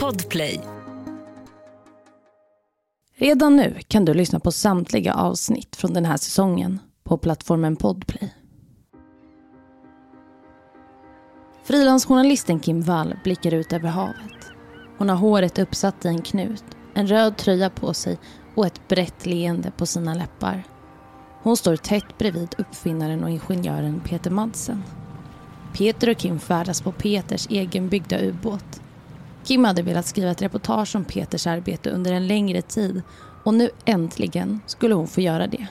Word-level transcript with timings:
Podplay. 0.00 0.60
Redan 3.16 3.56
nu 3.56 3.78
kan 3.88 4.04
du 4.04 4.14
lyssna 4.14 4.40
på 4.40 4.52
samtliga 4.52 5.14
avsnitt 5.14 5.76
från 5.76 5.92
den 5.92 6.04
här 6.04 6.16
säsongen 6.16 6.80
på 7.04 7.18
plattformen 7.18 7.76
Podplay. 7.76 8.34
Frilansjournalisten 11.64 12.60
Kim 12.60 12.82
Wall 12.82 13.14
blickar 13.24 13.54
ut 13.54 13.72
över 13.72 13.88
havet. 13.88 14.52
Hon 14.98 15.08
har 15.08 15.16
håret 15.16 15.58
uppsatt 15.58 16.04
i 16.04 16.08
en 16.08 16.22
knut, 16.22 16.64
en 16.94 17.06
röd 17.06 17.36
tröja 17.36 17.70
på 17.70 17.94
sig 17.94 18.18
och 18.54 18.66
ett 18.66 18.88
brett 18.88 19.26
leende 19.26 19.70
på 19.70 19.86
sina 19.86 20.14
läppar. 20.14 20.64
Hon 21.42 21.56
står 21.56 21.76
tätt 21.76 22.18
bredvid 22.18 22.54
uppfinnaren 22.58 23.24
och 23.24 23.30
ingenjören 23.30 24.00
Peter 24.00 24.30
Madsen. 24.30 24.82
Peter 25.74 26.10
och 26.10 26.16
Kim 26.16 26.38
färdas 26.38 26.80
på 26.80 26.92
Peters 26.92 27.46
egenbyggda 27.50 28.20
ubåt. 28.20 28.80
Kim 29.44 29.64
hade 29.64 29.82
velat 29.82 30.06
skriva 30.06 30.30
ett 30.30 30.42
reportage 30.42 30.96
om 30.96 31.04
Peters 31.04 31.46
arbete 31.46 31.90
under 31.90 32.12
en 32.12 32.26
längre 32.26 32.62
tid 32.62 33.02
och 33.44 33.54
nu 33.54 33.70
äntligen 33.84 34.60
skulle 34.66 34.94
hon 34.94 35.06
få 35.06 35.20
göra 35.20 35.46
det. 35.46 35.66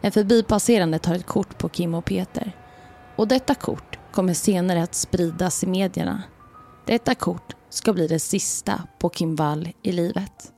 En 0.00 0.12
förbipasserande 0.12 0.98
tar 0.98 1.14
ett 1.14 1.26
kort 1.26 1.58
på 1.58 1.68
Kim 1.68 1.94
och 1.94 2.04
Peter. 2.04 2.52
Och 3.16 3.28
detta 3.28 3.54
kort 3.54 3.98
kommer 4.12 4.34
senare 4.34 4.82
att 4.82 4.94
spridas 4.94 5.64
i 5.64 5.66
medierna. 5.66 6.22
Detta 6.86 7.14
kort 7.14 7.56
ska 7.70 7.92
bli 7.92 8.06
det 8.06 8.18
sista 8.18 8.82
på 8.98 9.08
Kim 9.08 9.36
Wall 9.36 9.68
i 9.82 9.92
livet. 9.92 10.52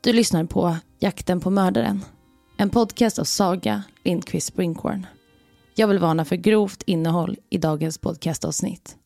Du 0.00 0.12
lyssnar 0.12 0.44
på 0.44 0.76
Jakten 0.98 1.40
på 1.40 1.50
mördaren. 1.50 2.04
En 2.56 2.70
podcast 2.70 3.18
av 3.18 3.24
Saga 3.24 3.82
Lindqvist 4.04 4.54
Brinkhorn. 4.54 5.06
Jag 5.76 5.88
vill 5.88 5.98
varna 5.98 6.24
för 6.24 6.36
grovt 6.36 6.82
innehåll 6.86 7.36
i 7.50 7.58
dagens 7.58 7.98
podcastavsnitt. 7.98 8.96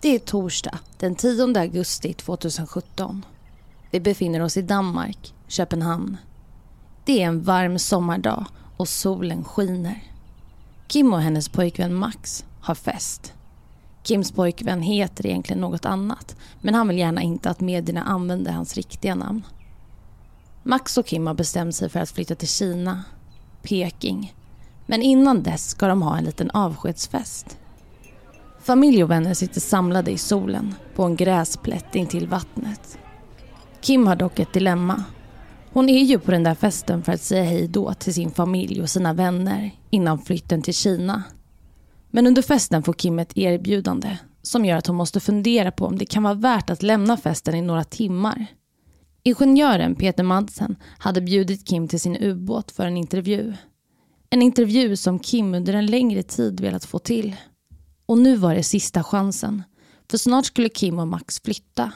Det 0.00 0.14
är 0.14 0.18
torsdag 0.18 0.78
den 0.98 1.14
10 1.14 1.58
augusti 1.60 2.12
2017. 2.12 3.24
Vi 3.90 4.00
befinner 4.00 4.40
oss 4.40 4.56
i 4.56 4.62
Danmark, 4.62 5.34
Köpenhamn. 5.46 6.16
Det 7.04 7.22
är 7.22 7.26
en 7.26 7.42
varm 7.42 7.78
sommardag 7.78 8.46
och 8.76 8.88
solen 8.88 9.44
skiner. 9.44 10.02
Kim 10.86 11.12
och 11.12 11.20
hennes 11.20 11.48
pojkvän 11.48 11.94
Max 11.94 12.44
har 12.60 12.74
fest. 12.74 13.34
Kims 14.02 14.32
pojkvän 14.32 14.82
heter 14.82 15.26
egentligen 15.26 15.60
något 15.60 15.84
annat 15.84 16.36
men 16.60 16.74
han 16.74 16.88
vill 16.88 16.98
gärna 16.98 17.22
inte 17.22 17.50
att 17.50 17.60
medierna 17.60 18.02
använder 18.02 18.52
hans 18.52 18.74
riktiga 18.74 19.14
namn. 19.14 19.46
Max 20.62 20.98
och 20.98 21.06
Kim 21.06 21.26
har 21.26 21.34
bestämt 21.34 21.74
sig 21.74 21.88
för 21.88 22.00
att 22.00 22.10
flytta 22.10 22.34
till 22.34 22.48
Kina, 22.48 23.04
Peking. 23.68 24.34
Men 24.86 25.02
innan 25.02 25.42
dess 25.42 25.68
ska 25.68 25.88
de 25.88 26.02
ha 26.02 26.18
en 26.18 26.24
liten 26.24 26.50
avskedsfest. 26.50 27.58
Familj 28.60 29.04
och 29.04 29.10
vänner 29.10 29.34
sitter 29.34 29.60
samlade 29.60 30.10
i 30.10 30.18
solen 30.18 30.74
på 30.94 31.02
en 31.02 31.16
gräsplätt 31.16 31.94
intill 31.94 32.26
vattnet. 32.26 32.98
Kim 33.80 34.06
har 34.06 34.16
dock 34.16 34.38
ett 34.38 34.52
dilemma. 34.52 35.04
Hon 35.72 35.88
är 35.88 36.02
ju 36.02 36.18
på 36.18 36.30
den 36.30 36.42
där 36.42 36.54
festen 36.54 37.02
för 37.02 37.12
att 37.12 37.20
säga 37.20 37.44
hej 37.44 37.68
då 37.68 37.94
till 37.94 38.14
sin 38.14 38.30
familj 38.30 38.82
och 38.82 38.90
sina 38.90 39.12
vänner 39.12 39.70
innan 39.90 40.18
flytten 40.18 40.62
till 40.62 40.74
Kina. 40.74 41.22
Men 42.10 42.26
under 42.26 42.42
festen 42.42 42.82
får 42.82 42.92
Kim 42.92 43.18
ett 43.18 43.38
erbjudande 43.38 44.18
som 44.42 44.64
gör 44.64 44.76
att 44.76 44.86
hon 44.86 44.96
måste 44.96 45.20
fundera 45.20 45.70
på 45.70 45.86
om 45.86 45.98
det 45.98 46.06
kan 46.06 46.22
vara 46.22 46.34
värt 46.34 46.70
att 46.70 46.82
lämna 46.82 47.16
festen 47.16 47.54
i 47.54 47.62
några 47.62 47.84
timmar. 47.84 48.46
Ingenjören 49.28 49.94
Peter 49.94 50.24
Madsen 50.24 50.76
hade 50.98 51.20
bjudit 51.20 51.66
Kim 51.66 51.88
till 51.88 52.00
sin 52.00 52.16
ubåt 52.16 52.70
för 52.70 52.86
en 52.86 52.96
intervju. 52.96 53.54
En 54.30 54.42
intervju 54.42 54.96
som 54.96 55.18
Kim 55.18 55.54
under 55.54 55.74
en 55.74 55.86
längre 55.86 56.22
tid 56.22 56.60
velat 56.60 56.84
få 56.84 56.98
till. 56.98 57.36
Och 58.06 58.18
nu 58.18 58.36
var 58.36 58.54
det 58.54 58.62
sista 58.62 59.04
chansen. 59.04 59.62
För 60.10 60.18
snart 60.18 60.46
skulle 60.46 60.68
Kim 60.68 60.98
och 60.98 61.08
Max 61.08 61.40
flytta. 61.42 61.92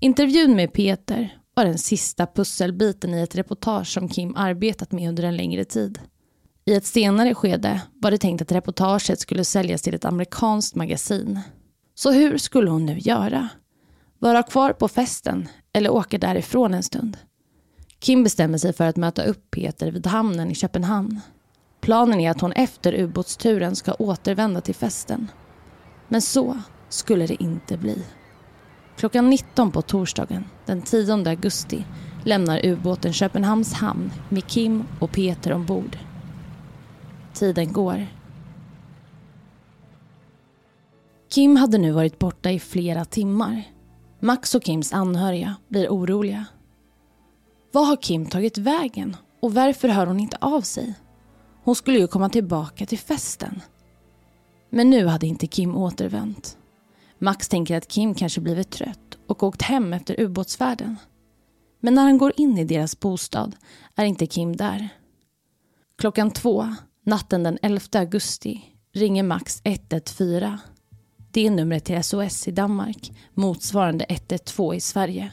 Intervjun 0.00 0.56
med 0.56 0.72
Peter 0.72 1.38
var 1.54 1.64
den 1.64 1.78
sista 1.78 2.26
pusselbiten 2.26 3.14
i 3.14 3.20
ett 3.20 3.36
reportage 3.36 3.88
som 3.88 4.08
Kim 4.08 4.36
arbetat 4.36 4.92
med 4.92 5.08
under 5.08 5.22
en 5.22 5.36
längre 5.36 5.64
tid. 5.64 5.98
I 6.64 6.74
ett 6.74 6.86
senare 6.86 7.34
skede 7.34 7.82
var 7.94 8.10
det 8.10 8.18
tänkt 8.18 8.42
att 8.42 8.52
reportaget 8.52 9.20
skulle 9.20 9.44
säljas 9.44 9.82
till 9.82 9.94
ett 9.94 10.04
amerikanskt 10.04 10.74
magasin. 10.74 11.40
Så 11.94 12.10
hur 12.12 12.38
skulle 12.38 12.70
hon 12.70 12.86
nu 12.86 12.98
göra? 12.98 13.48
Vara 14.18 14.42
kvar 14.42 14.72
på 14.72 14.88
festen 14.88 15.48
eller 15.78 15.90
åka 15.90 16.18
därifrån 16.18 16.74
en 16.74 16.82
stund? 16.82 17.16
Kim 17.98 18.24
bestämmer 18.24 18.58
sig 18.58 18.72
för 18.72 18.84
att 18.84 18.96
möta 18.96 19.24
upp 19.24 19.50
Peter 19.50 19.90
vid 19.90 20.06
hamnen 20.06 20.50
i 20.50 20.54
Köpenhamn. 20.54 21.20
Planen 21.80 22.20
är 22.20 22.30
att 22.30 22.40
hon 22.40 22.52
efter 22.52 22.92
ubåtsturen 22.92 23.76
ska 23.76 23.92
återvända 23.92 24.60
till 24.60 24.74
festen. 24.74 25.30
Men 26.08 26.22
så 26.22 26.58
skulle 26.88 27.26
det 27.26 27.42
inte 27.42 27.76
bli. 27.76 28.04
Klockan 28.96 29.30
19 29.30 29.70
på 29.70 29.82
torsdagen 29.82 30.44
den 30.66 30.82
10 30.82 31.28
augusti 31.28 31.84
lämnar 32.24 32.66
ubåten 32.66 33.12
Köpenhamns 33.12 33.72
hamn 33.72 34.10
med 34.28 34.46
Kim 34.46 34.84
och 35.00 35.12
Peter 35.12 35.52
ombord. 35.52 35.98
Tiden 37.34 37.72
går. 37.72 38.06
Kim 41.30 41.56
hade 41.56 41.78
nu 41.78 41.92
varit 41.92 42.18
borta 42.18 42.50
i 42.50 42.60
flera 42.60 43.04
timmar. 43.04 43.62
Max 44.20 44.54
och 44.54 44.64
Kims 44.64 44.92
anhöriga 44.92 45.56
blir 45.68 45.88
oroliga. 45.88 46.46
Vad 47.72 47.86
har 47.86 47.96
Kim 47.96 48.26
tagit 48.26 48.58
vägen 48.58 49.16
och 49.40 49.54
varför 49.54 49.88
hör 49.88 50.06
hon 50.06 50.20
inte 50.20 50.36
av 50.40 50.60
sig? 50.60 50.94
Hon 51.64 51.74
skulle 51.74 51.98
ju 51.98 52.06
komma 52.06 52.28
tillbaka 52.28 52.86
till 52.86 52.98
festen. 52.98 53.60
Men 54.70 54.90
nu 54.90 55.06
hade 55.06 55.26
inte 55.26 55.46
Kim 55.46 55.76
återvänt. 55.76 56.58
Max 57.18 57.48
tänker 57.48 57.76
att 57.76 57.88
Kim 57.88 58.14
kanske 58.14 58.40
blivit 58.40 58.70
trött 58.70 59.18
och 59.26 59.42
åkt 59.42 59.62
hem 59.62 59.92
efter 59.92 60.20
ubåtsfärden. 60.20 60.96
Men 61.80 61.94
när 61.94 62.02
han 62.02 62.18
går 62.18 62.32
in 62.36 62.58
i 62.58 62.64
deras 62.64 63.00
bostad 63.00 63.56
är 63.96 64.04
inte 64.04 64.26
Kim 64.26 64.56
där. 64.56 64.88
Klockan 65.98 66.30
två, 66.30 66.74
natten 67.06 67.42
den 67.42 67.58
11 67.62 67.80
augusti, 67.92 68.64
ringer 68.92 69.22
Max 69.22 69.60
114. 69.64 70.58
Det 71.30 71.46
är 71.46 71.50
numret 71.50 71.84
till 71.84 72.04
SOS 72.04 72.48
i 72.48 72.50
Danmark, 72.50 73.12
motsvarande 73.34 74.06
112 74.08 74.74
i 74.74 74.80
Sverige. 74.80 75.30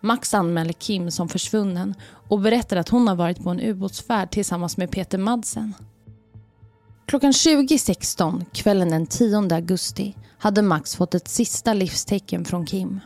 Max 0.00 0.34
anmäler 0.34 0.72
Kim 0.72 1.10
som 1.10 1.28
försvunnen 1.28 1.94
och 2.28 2.40
berättar 2.40 2.76
att 2.76 2.88
hon 2.88 3.08
har 3.08 3.14
varit 3.14 3.42
på 3.42 3.50
en 3.50 3.60
ubåtsfärd 3.60 4.30
tillsammans 4.30 4.76
med 4.76 4.90
Peter 4.90 5.18
Madsen. 5.18 5.74
Klockan 7.06 7.32
20.16 7.32 8.44
kvällen 8.52 8.90
den 8.90 9.06
10 9.06 9.54
augusti 9.54 10.14
hade 10.38 10.62
Max 10.62 10.96
fått 10.96 11.14
ett 11.14 11.28
sista 11.28 11.74
livstecken 11.74 12.44
från 12.44 12.66
Kim. 12.66 13.00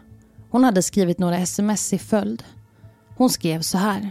Hon 0.51 0.65
hade 0.65 0.83
skrivit 0.83 1.19
några 1.19 1.39
sms 1.39 1.93
i 1.93 1.99
följd. 1.99 2.45
Hon 3.17 3.31
skrev 3.31 3.61
så 3.61 3.79
här. 3.79 4.11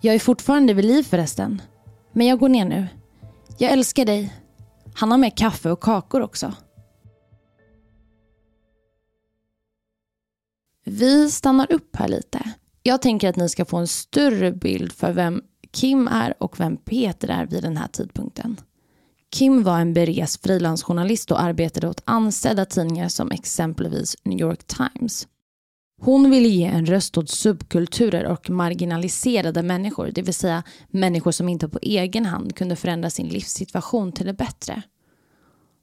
Jag 0.00 0.14
är 0.14 0.18
fortfarande 0.18 0.74
vid 0.74 0.84
liv 0.84 1.02
förresten. 1.02 1.62
Men 2.12 2.26
jag 2.26 2.38
går 2.38 2.48
ner 2.48 2.64
nu. 2.64 2.86
Jag 3.58 3.72
älskar 3.72 4.04
dig. 4.04 4.32
Han 4.94 5.10
har 5.10 5.18
med 5.18 5.36
kaffe 5.36 5.70
och 5.70 5.80
kakor 5.80 6.20
också. 6.20 6.54
Vi 10.88 11.30
stannar 11.30 11.72
upp 11.72 11.96
här 11.96 12.08
lite. 12.08 12.52
Jag 12.82 13.02
tänker 13.02 13.28
att 13.28 13.36
ni 13.36 13.48
ska 13.48 13.64
få 13.64 13.76
en 13.76 13.86
större 13.86 14.52
bild 14.52 14.92
för 14.92 15.12
vem 15.12 15.42
Kim 15.72 16.08
är 16.08 16.42
och 16.42 16.60
vem 16.60 16.76
Peter 16.76 17.28
är 17.28 17.46
vid 17.46 17.62
den 17.62 17.76
här 17.76 17.88
tidpunkten. 17.88 18.56
Kim 19.32 19.62
var 19.62 19.80
en 19.80 19.94
berest 19.94 20.42
frilansjournalist 20.42 21.30
och 21.30 21.42
arbetade 21.42 21.88
åt 21.88 22.02
ansedda 22.04 22.64
tidningar 22.64 23.08
som 23.08 23.30
exempelvis 23.30 24.16
New 24.24 24.40
York 24.40 24.66
Times. 24.66 25.28
Hon 26.02 26.30
ville 26.30 26.48
ge 26.48 26.64
en 26.64 26.86
röst 26.86 27.18
åt 27.18 27.30
subkulturer 27.30 28.24
och 28.26 28.50
marginaliserade 28.50 29.62
människor, 29.62 30.10
det 30.14 30.22
vill 30.22 30.34
säga 30.34 30.62
människor 30.88 31.32
som 31.32 31.48
inte 31.48 31.68
på 31.68 31.78
egen 31.82 32.26
hand 32.26 32.56
kunde 32.56 32.76
förändra 32.76 33.10
sin 33.10 33.28
livssituation 33.28 34.12
till 34.12 34.26
det 34.26 34.34
bättre. 34.34 34.82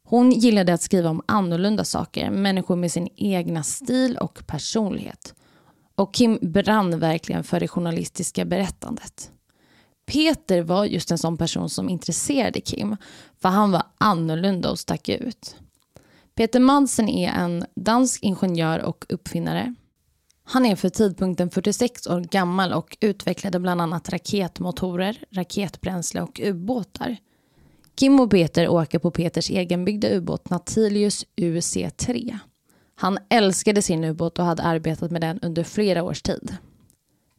Hon 0.04 0.32
gillade 0.32 0.74
att 0.74 0.82
skriva 0.82 1.10
om 1.10 1.22
annorlunda 1.26 1.84
saker, 1.84 2.32
människor 2.32 2.76
med 2.76 2.92
sin 2.92 3.10
egna 3.16 3.64
stil 3.64 4.18
och 4.18 4.44
personlighet. 4.48 5.36
Och 5.96 6.14
Kim 6.14 6.40
brann 6.42 7.00
verkligen 7.00 7.44
för 7.44 7.60
det 7.60 7.68
journalistiska 7.68 8.46
berättandet. 8.46 9.32
Peter 10.06 10.62
var 10.62 10.86
just 10.86 11.12
en 11.12 11.18
sån 11.18 11.38
person 11.38 11.70
som 11.70 11.90
intresserade 11.90 12.62
Kim, 12.62 12.98
för 13.42 13.50
han 13.50 13.72
var 13.72 13.84
annorlunda 13.98 14.72
och 14.72 14.80
stack 14.80 15.10
ut. 15.10 15.56
Peter 16.36 16.60
Madsen 16.60 17.10
är 17.10 17.32
en 17.32 17.66
dansk 17.76 18.24
ingenjör 18.24 18.80
och 18.80 19.06
uppfinnare. 19.10 19.76
Han 20.44 20.66
är 20.66 20.76
för 20.76 20.90
tidpunkten 20.90 21.50
46 21.50 22.08
år 22.08 22.20
gammal 22.20 22.74
och 22.74 22.98
utvecklade 23.02 23.60
bland 23.60 23.82
annat 23.82 24.10
raketmotorer, 24.10 25.24
raketbränsle 25.32 26.22
och 26.22 26.40
ubåtar. 26.44 27.18
Kim 27.96 28.20
och 28.20 28.32
Peter 28.32 28.68
åker 28.68 29.00
på 29.00 29.12
Peters 29.12 29.50
egenbyggda 29.50 30.10
ubåt 30.10 30.50
Natilius 30.50 31.26
UC3. 31.36 32.38
Han 32.96 33.18
älskade 33.30 33.82
sin 33.82 34.04
ubåt 34.04 34.40
och 34.40 34.46
hade 34.46 34.64
arbetat 34.64 35.12
med 35.12 35.22
den 35.22 35.40
under 35.40 35.64
flera 35.64 36.04
års 36.04 36.22
tid. 36.22 36.58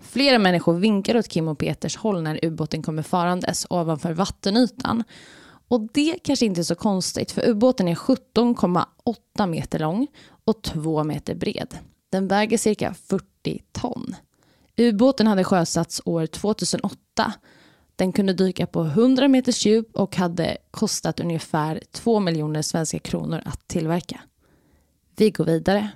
Flera 0.01 0.39
människor 0.39 0.75
vinkar 0.75 1.17
åt 1.17 1.29
Kim 1.29 1.49
och 1.49 1.59
Peters 1.59 1.97
håll 1.97 2.23
när 2.23 2.45
ubåten 2.45 2.83
kommer 2.83 3.03
farandes 3.03 3.67
ovanför 3.71 4.13
vattenytan. 4.13 5.05
Och 5.69 5.89
det 5.93 6.19
kanske 6.23 6.47
inte 6.47 6.61
är 6.61 6.63
så 6.63 6.75
konstigt 6.75 7.33
för 7.33 7.49
ubåten 7.49 7.89
är 7.89 7.95
17,8 7.95 9.47
meter 9.47 9.79
lång 9.79 10.07
och 10.45 10.63
2 10.63 11.05
meter 11.05 11.35
bred. 11.35 11.79
Den 12.13 12.29
väger 12.29 12.59
cirka 12.59 12.95
40 12.95 13.25
ton. 13.73 14.17
Ubåten 14.77 15.27
hade 15.27 15.45
sjösatts 15.45 16.03
år 16.05 16.27
2008. 16.27 17.33
Den 17.97 18.13
kunde 18.13 18.33
dyka 18.33 18.67
på 18.67 18.85
100 18.85 19.29
meters 19.29 19.67
djup 19.67 19.97
och 19.97 20.17
hade 20.17 20.57
kostat 20.71 21.21
ungefär 21.21 21.83
2 21.93 22.21
miljoner 22.21 22.63
svenska 22.63 22.99
kronor 22.99 23.43
att 23.45 23.69
tillverka. 23.69 24.21
Vi 25.17 25.31
går 25.31 25.45
vidare. 25.45 25.89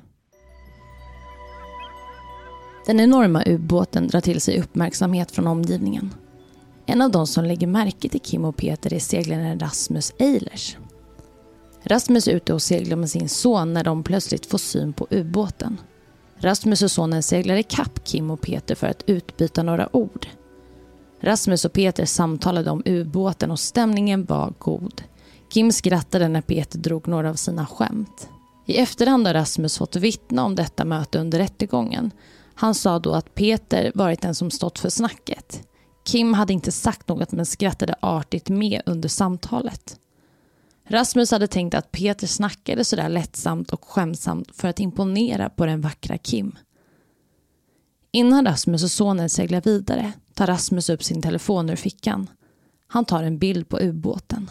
Den 2.86 3.00
enorma 3.00 3.42
ubåten 3.46 4.08
drar 4.08 4.20
till 4.20 4.40
sig 4.40 4.60
uppmärksamhet 4.60 5.30
från 5.30 5.46
omgivningen. 5.46 6.14
En 6.86 7.02
av 7.02 7.10
de 7.10 7.26
som 7.26 7.44
lägger 7.44 7.66
märke 7.66 8.08
till 8.08 8.20
Kim 8.20 8.44
och 8.44 8.56
Peter 8.56 8.94
är 8.94 8.98
seglaren 8.98 9.60
Rasmus 9.60 10.12
Eilers. 10.18 10.76
Rasmus 11.82 12.28
är 12.28 12.32
ute 12.32 12.54
och 12.54 12.62
seglar 12.62 12.96
med 12.96 13.10
sin 13.10 13.28
son 13.28 13.72
när 13.72 13.84
de 13.84 14.02
plötsligt 14.02 14.46
får 14.46 14.58
syn 14.58 14.92
på 14.92 15.06
ubåten. 15.10 15.80
Rasmus 16.36 16.82
och 16.82 16.90
sonen 16.90 17.22
seglar 17.22 17.56
ikapp 17.56 18.04
Kim 18.04 18.30
och 18.30 18.40
Peter 18.40 18.74
för 18.74 18.86
att 18.86 19.04
utbyta 19.06 19.62
några 19.62 19.96
ord. 19.96 20.26
Rasmus 21.20 21.64
och 21.64 21.72
Peter 21.72 22.04
samtalade 22.04 22.70
om 22.70 22.82
ubåten 22.84 23.50
och 23.50 23.60
stämningen 23.60 24.24
var 24.24 24.52
god. 24.58 25.02
Kim 25.48 25.72
skrattade 25.72 26.28
när 26.28 26.40
Peter 26.40 26.78
drog 26.78 27.08
några 27.08 27.30
av 27.30 27.34
sina 27.34 27.66
skämt. 27.66 28.28
I 28.66 28.76
efterhand 28.76 29.26
har 29.26 29.34
Rasmus 29.34 29.78
fått 29.78 29.96
vittna 29.96 30.44
om 30.44 30.54
detta 30.54 30.84
möte 30.84 31.18
under 31.18 31.38
rättegången. 31.38 32.10
Han 32.54 32.74
sa 32.74 32.98
då 32.98 33.12
att 33.12 33.34
Peter 33.34 33.92
varit 33.94 34.22
den 34.22 34.34
som 34.34 34.50
stått 34.50 34.78
för 34.78 34.90
snacket. 34.90 35.62
Kim 36.04 36.34
hade 36.34 36.52
inte 36.52 36.72
sagt 36.72 37.08
något 37.08 37.32
men 37.32 37.46
skrattade 37.46 37.94
artigt 38.00 38.48
med 38.48 38.82
under 38.86 39.08
samtalet. 39.08 39.96
Rasmus 40.88 41.30
hade 41.30 41.46
tänkt 41.46 41.74
att 41.74 41.90
Peter 41.90 42.26
snackade 42.26 42.84
sådär 42.84 43.08
lättsamt 43.08 43.72
och 43.72 43.84
skämsamt 43.84 44.56
för 44.56 44.68
att 44.68 44.80
imponera 44.80 45.50
på 45.50 45.66
den 45.66 45.80
vackra 45.80 46.18
Kim. 46.18 46.58
Innan 48.12 48.46
Rasmus 48.46 48.84
och 48.84 48.90
sonen 48.90 49.30
seglar 49.30 49.60
vidare 49.60 50.12
tar 50.38 50.46
Rasmus 50.46 50.90
upp 50.90 51.04
sin 51.04 51.22
telefon 51.22 51.70
ur 51.70 51.76
fickan. 51.76 52.30
Han 52.86 53.04
tar 53.04 53.22
en 53.22 53.38
bild 53.38 53.68
på 53.68 53.78
ubåten. 53.78 54.50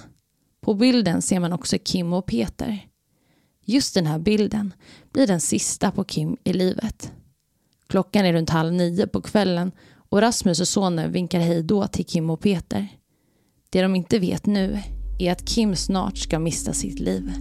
På 0.61 0.73
bilden 0.73 1.21
ser 1.21 1.39
man 1.39 1.53
också 1.53 1.77
Kim 1.83 2.13
och 2.13 2.25
Peter. 2.25 2.87
Just 3.65 3.93
den 3.93 4.05
här 4.05 4.19
bilden 4.19 4.73
blir 5.11 5.27
den 5.27 5.41
sista 5.41 5.91
på 5.91 6.03
Kim 6.03 6.37
i 6.43 6.53
livet. 6.53 7.11
Klockan 7.87 8.25
är 8.25 8.33
runt 8.33 8.49
halv 8.49 8.73
nio 8.73 9.07
på 9.07 9.21
kvällen 9.21 9.71
och 10.09 10.21
Rasmus 10.21 10.59
och 10.59 10.67
sonen 10.67 11.11
vinkar 11.11 11.39
hej 11.39 11.63
då 11.63 11.87
till 11.87 12.05
Kim 12.05 12.29
och 12.29 12.39
Peter. 12.39 12.87
Det 13.69 13.81
de 13.81 13.95
inte 13.95 14.19
vet 14.19 14.45
nu 14.45 14.81
är 15.19 15.31
att 15.31 15.45
Kim 15.45 15.75
snart 15.75 16.17
ska 16.17 16.39
mista 16.39 16.73
sitt 16.73 16.99
liv. 16.99 17.33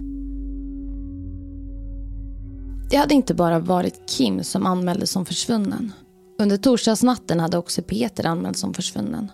Det 2.89 2.97
hade 2.97 3.13
inte 3.13 3.33
bara 3.33 3.59
varit 3.59 4.09
Kim 4.09 4.43
som 4.43 4.65
anmäldes 4.65 5.11
som 5.11 5.25
försvunnen. 5.25 5.93
Under 6.39 6.57
torsdagsnatten 6.57 7.39
hade 7.39 7.57
också 7.57 7.81
Peter 7.81 8.25
anmälts 8.25 8.59
som 8.59 8.73
försvunnen. 8.73 9.31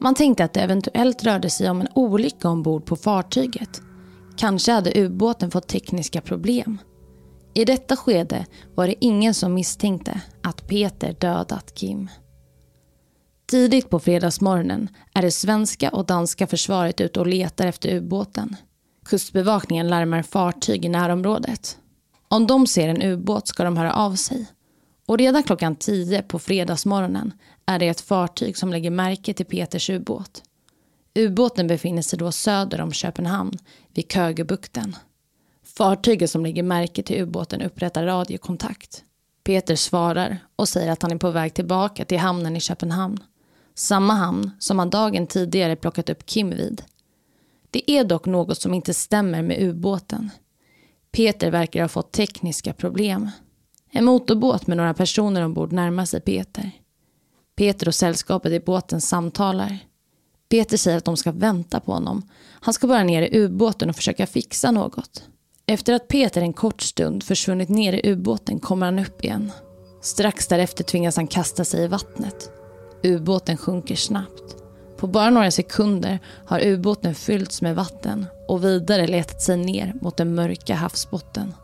Man 0.00 0.14
tänkte 0.14 0.44
att 0.44 0.52
det 0.52 0.60
eventuellt 0.60 1.24
rörde 1.24 1.50
sig 1.50 1.70
om 1.70 1.80
en 1.80 1.88
olycka 1.94 2.48
ombord 2.48 2.86
på 2.86 2.96
fartyget. 2.96 3.82
Kanske 4.36 4.72
hade 4.72 5.00
ubåten 5.00 5.50
fått 5.50 5.68
tekniska 5.68 6.20
problem. 6.20 6.78
I 7.54 7.64
detta 7.64 7.96
skede 7.96 8.46
var 8.74 8.86
det 8.86 9.04
ingen 9.04 9.34
som 9.34 9.54
misstänkte 9.54 10.20
att 10.42 10.68
Peter 10.68 11.16
dödat 11.20 11.74
Kim. 11.74 12.08
Tidigt 13.50 13.90
på 13.90 13.98
fredagsmorgonen 13.98 14.88
är 15.14 15.22
det 15.22 15.30
svenska 15.30 15.90
och 15.90 16.06
danska 16.06 16.46
försvaret 16.46 17.00
ute 17.00 17.20
och 17.20 17.26
letar 17.26 17.66
efter 17.66 17.94
ubåten. 17.94 18.56
Kustbevakningen 19.04 19.88
larmar 19.88 20.22
fartyg 20.22 20.84
i 20.84 20.88
närområdet. 20.88 21.78
Om 22.28 22.46
de 22.46 22.66
ser 22.66 22.88
en 22.88 23.02
ubåt 23.02 23.48
ska 23.48 23.64
de 23.64 23.76
höra 23.76 23.92
av 23.92 24.14
sig. 24.14 24.46
Och 25.10 25.18
redan 25.18 25.42
klockan 25.42 25.76
10 25.76 26.22
på 26.22 26.38
fredagsmorgonen 26.38 27.32
är 27.66 27.78
det 27.78 27.88
ett 27.88 28.00
fartyg 28.00 28.56
som 28.56 28.70
lägger 28.70 28.90
märke 28.90 29.34
till 29.34 29.46
Peters 29.46 29.90
ubåt. 29.90 30.42
Ubåten 31.14 31.66
befinner 31.66 32.02
sig 32.02 32.18
då 32.18 32.32
söder 32.32 32.80
om 32.80 32.92
Köpenhamn, 32.92 33.58
vid 33.94 34.12
Kögebukten. 34.12 34.96
Fartyget 35.64 36.30
som 36.30 36.42
lägger 36.42 36.62
märke 36.62 37.02
till 37.02 37.22
ubåten 37.22 37.62
upprättar 37.62 38.04
radiokontakt. 38.04 39.04
Peter 39.44 39.76
svarar 39.76 40.38
och 40.56 40.68
säger 40.68 40.92
att 40.92 41.02
han 41.02 41.12
är 41.12 41.16
på 41.16 41.30
väg 41.30 41.54
tillbaka 41.54 42.04
till 42.04 42.18
hamnen 42.18 42.56
i 42.56 42.60
Köpenhamn. 42.60 43.18
Samma 43.74 44.14
hamn 44.14 44.50
som 44.58 44.78
han 44.78 44.90
dagen 44.90 45.26
tidigare 45.26 45.76
plockat 45.76 46.10
upp 46.10 46.26
Kim 46.26 46.50
vid. 46.50 46.82
Det 47.70 47.90
är 47.90 48.04
dock 48.04 48.26
något 48.26 48.60
som 48.60 48.74
inte 48.74 48.94
stämmer 48.94 49.42
med 49.42 49.62
ubåten. 49.62 50.30
Peter 51.12 51.50
verkar 51.50 51.80
ha 51.80 51.88
fått 51.88 52.12
tekniska 52.12 52.72
problem. 52.72 53.30
En 53.92 54.04
motorbåt 54.04 54.66
med 54.66 54.76
några 54.76 54.94
personer 54.94 55.44
ombord 55.44 55.72
närmar 55.72 56.04
sig 56.04 56.20
Peter. 56.20 56.70
Peter 57.56 57.88
och 57.88 57.94
sällskapet 57.94 58.52
i 58.52 58.60
båten 58.60 59.00
samtalar. 59.00 59.78
Peter 60.50 60.76
säger 60.76 60.98
att 60.98 61.04
de 61.04 61.16
ska 61.16 61.32
vänta 61.32 61.80
på 61.80 61.92
honom. 61.92 62.22
Han 62.60 62.74
ska 62.74 62.86
bara 62.86 63.02
ner 63.02 63.22
i 63.22 63.38
ubåten 63.38 63.88
och 63.90 63.96
försöka 63.96 64.26
fixa 64.26 64.70
något. 64.70 65.24
Efter 65.66 65.92
att 65.92 66.08
Peter 66.08 66.42
en 66.42 66.52
kort 66.52 66.82
stund 66.82 67.22
försvunnit 67.22 67.68
ner 67.68 67.92
i 67.92 68.10
ubåten 68.10 68.60
kommer 68.60 68.86
han 68.86 68.98
upp 68.98 69.24
igen. 69.24 69.52
Strax 70.02 70.46
därefter 70.46 70.84
tvingas 70.84 71.16
han 71.16 71.26
kasta 71.26 71.64
sig 71.64 71.84
i 71.84 71.88
vattnet. 71.88 72.50
Ubåten 73.02 73.56
sjunker 73.56 73.96
snabbt. 73.96 74.56
På 74.96 75.06
bara 75.06 75.30
några 75.30 75.50
sekunder 75.50 76.18
har 76.46 76.66
ubåten 76.66 77.14
fyllts 77.14 77.62
med 77.62 77.76
vatten 77.76 78.26
och 78.48 78.64
vidare 78.64 79.06
letat 79.06 79.42
sig 79.42 79.56
ner 79.56 79.94
mot 80.00 80.16
den 80.16 80.34
mörka 80.34 80.74
havsbotten. 80.74 81.54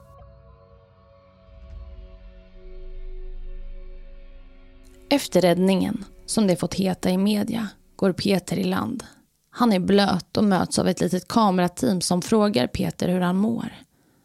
Efter 5.09 5.41
räddningen, 5.41 6.05
som 6.27 6.47
det 6.47 6.57
fått 6.57 6.75
heta 6.75 7.11
i 7.11 7.19
media, 7.19 7.69
går 7.97 8.13
Peter 8.13 8.59
i 8.59 8.65
land. 8.65 9.05
Han 9.51 9.73
är 9.73 9.79
blöt 9.79 10.37
och 10.37 10.45
möts 10.45 10.79
av 10.79 10.89
ett 10.89 11.01
litet 11.01 11.29
kamerateam 11.29 12.01
som 12.01 12.23
frågar 12.23 12.67
Peter 12.67 13.09
hur 13.09 13.21
han 13.21 13.37
mår. 13.37 13.73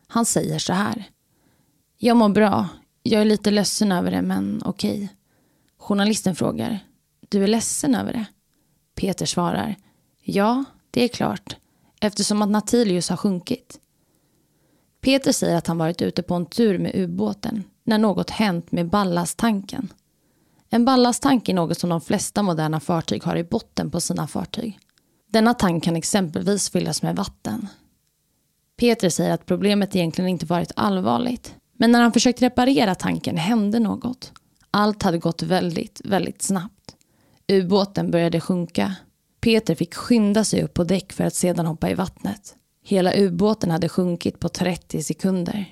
Han 0.07 0.25
säger 0.25 0.59
så 0.59 0.73
här. 0.73 1.03
Jag 1.97 2.17
mår 2.17 2.29
bra. 2.29 2.67
Jag 3.03 3.21
är 3.21 3.25
lite 3.25 3.51
ledsen 3.51 3.91
över 3.91 4.11
det, 4.11 4.21
men 4.21 4.61
okej. 4.65 4.95
Okay. 4.95 5.07
Journalisten 5.77 6.35
frågar. 6.35 6.79
Du 7.29 7.43
är 7.43 7.47
ledsen 7.47 7.95
över 7.95 8.13
det? 8.13 8.25
Peter 8.95 9.25
svarar. 9.25 9.75
Ja, 10.23 10.63
det 10.91 11.03
är 11.03 11.07
klart. 11.07 11.55
Eftersom 12.01 12.41
att 12.41 12.49
Natilius 12.49 13.09
har 13.09 13.17
sjunkit. 13.17 13.79
Peter 15.01 15.31
säger 15.31 15.57
att 15.57 15.67
han 15.67 15.77
varit 15.77 16.01
ute 16.01 16.23
på 16.23 16.35
en 16.35 16.45
tur 16.45 16.77
med 16.77 16.95
ubåten 16.95 17.63
när 17.83 17.97
något 17.97 18.29
hänt 18.29 18.71
med 18.71 18.89
ballasttanken. 18.89 19.93
En 20.73 20.85
ballasttank 20.85 21.49
är 21.49 21.53
något 21.53 21.79
som 21.79 21.89
de 21.89 22.01
flesta 22.01 22.43
moderna 22.43 22.79
fartyg 22.79 23.23
har 23.23 23.35
i 23.35 23.43
botten 23.43 23.91
på 23.91 24.01
sina 24.01 24.27
fartyg. 24.27 24.79
Denna 25.27 25.53
tank 25.53 25.83
kan 25.83 25.95
exempelvis 25.95 26.69
fyllas 26.69 27.01
med 27.01 27.15
vatten. 27.15 27.67
Peter 28.77 29.09
säger 29.09 29.33
att 29.33 29.45
problemet 29.45 29.95
egentligen 29.95 30.29
inte 30.29 30.45
varit 30.45 30.71
allvarligt. 30.75 31.55
Men 31.77 31.91
när 31.91 32.01
han 32.01 32.11
försökt 32.11 32.41
reparera 32.41 32.95
tanken 32.95 33.37
hände 33.37 33.79
något. 33.79 34.31
Allt 34.71 35.03
hade 35.03 35.17
gått 35.17 35.41
väldigt, 35.41 36.01
väldigt 36.03 36.41
snabbt. 36.41 36.95
Ubåten 37.47 38.11
började 38.11 38.41
sjunka. 38.41 38.95
Peter 39.41 39.75
fick 39.75 39.95
skynda 39.95 40.43
sig 40.43 40.63
upp 40.63 40.73
på 40.73 40.83
däck 40.83 41.13
för 41.13 41.23
att 41.23 41.35
sedan 41.35 41.65
hoppa 41.65 41.89
i 41.89 41.93
vattnet. 41.93 42.55
Hela 42.83 43.13
ubåten 43.15 43.71
hade 43.71 43.89
sjunkit 43.89 44.39
på 44.39 44.49
30 44.49 45.03
sekunder. 45.03 45.65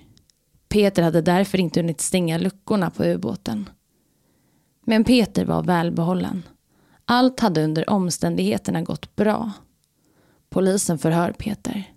Peter 0.70 1.04
hade 1.04 1.22
därför 1.22 1.60
inte 1.60 1.80
hunnit 1.80 2.02
stänga 2.02 2.38
luckorna 2.38 2.90
på 2.90 3.04
ubåten. 3.04 3.70
Men 4.90 5.04
Peter 5.04 5.46
var 5.46 5.64
välbehållen. 5.64 6.44
Allt 7.06 7.40
hade 7.40 7.64
under 7.64 7.90
omständigheterna 7.90 8.82
gått 8.82 9.16
bra. 9.16 9.52
Polisen 10.50 11.00
förhör 11.00 11.32
Peter. 11.32 11.94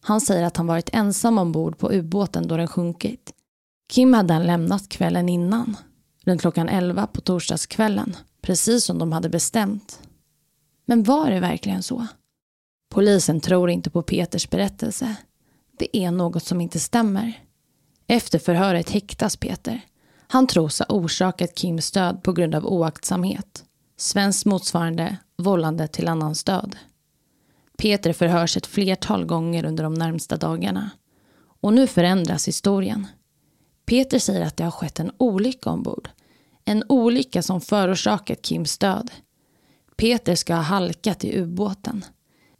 Han 0.00 0.20
säger 0.20 0.44
att 0.44 0.56
han 0.56 0.66
varit 0.66 0.90
ensam 0.92 1.38
ombord 1.38 1.78
på 1.78 1.92
ubåten 1.92 2.48
då 2.48 2.56
den 2.56 2.68
sjunkit. 2.68 3.32
Kim 3.92 4.14
hade 4.14 4.34
han 4.34 4.46
lämnat 4.46 4.88
kvällen 4.88 5.28
innan, 5.28 5.76
runt 6.24 6.40
klockan 6.40 6.68
11 6.68 7.06
på 7.06 7.20
torsdagskvällen, 7.20 8.16
precis 8.42 8.84
som 8.84 8.98
de 8.98 9.12
hade 9.12 9.28
bestämt. 9.28 10.00
Men 10.84 11.02
var 11.02 11.30
det 11.30 11.40
verkligen 11.40 11.82
så? 11.82 12.06
Polisen 12.90 13.40
tror 13.40 13.70
inte 13.70 13.90
på 13.90 14.02
Peters 14.02 14.50
berättelse. 14.50 15.16
Det 15.78 15.96
är 15.96 16.10
något 16.10 16.44
som 16.44 16.60
inte 16.60 16.80
stämmer. 16.80 17.32
Efter 18.06 18.38
förhöret 18.38 18.90
häktas 18.90 19.36
Peter. 19.36 19.80
Han 20.32 20.46
tros 20.46 20.78
ha 20.78 20.86
orsakat 20.88 21.58
Kims 21.58 21.90
död 21.90 22.22
på 22.22 22.32
grund 22.32 22.54
av 22.54 22.66
oaktsamhet. 22.66 23.64
Svenskt 23.96 24.46
motsvarande 24.46 25.16
vållande 25.36 25.88
till 25.88 26.08
annans 26.08 26.44
död. 26.44 26.76
Peter 27.78 28.12
förhörs 28.12 28.56
ett 28.56 28.66
flertal 28.66 29.24
gånger 29.24 29.64
under 29.64 29.84
de 29.84 29.94
närmsta 29.94 30.36
dagarna. 30.36 30.90
Och 31.60 31.72
nu 31.72 31.86
förändras 31.86 32.48
historien. 32.48 33.06
Peter 33.86 34.18
säger 34.18 34.40
att 34.40 34.56
det 34.56 34.64
har 34.64 34.70
skett 34.70 35.00
en 35.00 35.12
olycka 35.18 35.70
ombord. 35.70 36.08
En 36.64 36.84
olycka 36.88 37.42
som 37.42 37.60
förorsakat 37.60 38.46
Kims 38.46 38.78
död. 38.78 39.10
Peter 39.96 40.34
ska 40.34 40.54
ha 40.54 40.62
halkat 40.62 41.24
i 41.24 41.38
ubåten. 41.38 42.04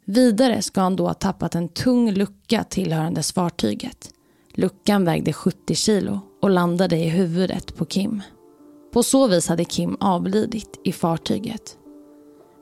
Vidare 0.05 0.61
ska 0.61 0.81
han 0.81 0.95
då 0.95 1.07
ha 1.07 1.13
tappat 1.13 1.55
en 1.55 1.69
tung 1.69 2.11
lucka 2.11 2.63
tillhörandes 2.63 3.31
fartyget. 3.31 4.13
Luckan 4.53 5.05
vägde 5.05 5.33
70 5.33 5.75
kilo 5.75 6.21
och 6.43 6.49
landade 6.49 6.97
i 6.97 7.09
huvudet 7.09 7.75
på 7.75 7.85
Kim. 7.85 8.21
På 8.93 9.03
så 9.03 9.27
vis 9.27 9.47
hade 9.47 9.65
Kim 9.65 9.97
avlidit 9.99 10.79
i 10.83 10.91
fartyget. 10.91 11.77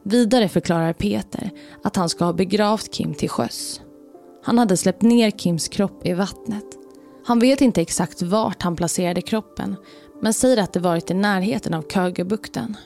Vidare 0.03 0.49
förklarar 0.49 0.93
Peter 0.93 1.49
att 1.83 1.95
han 1.95 2.09
ska 2.09 2.25
ha 2.25 2.33
begravt 2.33 2.91
Kim 2.91 3.13
till 3.13 3.29
sjöss. 3.29 3.81
Han 4.43 4.57
hade 4.57 4.77
släppt 4.77 5.01
ner 5.01 5.31
Kims 5.31 5.67
kropp 5.67 6.05
i 6.05 6.13
vattnet. 6.13 6.65
Han 7.25 7.39
vet 7.39 7.61
inte 7.61 7.81
exakt 7.81 8.21
vart 8.21 8.61
han 8.61 8.75
placerade 8.75 9.21
kroppen 9.21 9.75
men 10.21 10.33
säger 10.33 10.57
att 10.57 10.73
det 10.73 10.79
varit 10.79 11.11
i 11.11 11.13
närheten 11.13 11.73
av 11.73 11.81
Kögebukten. 11.81 12.77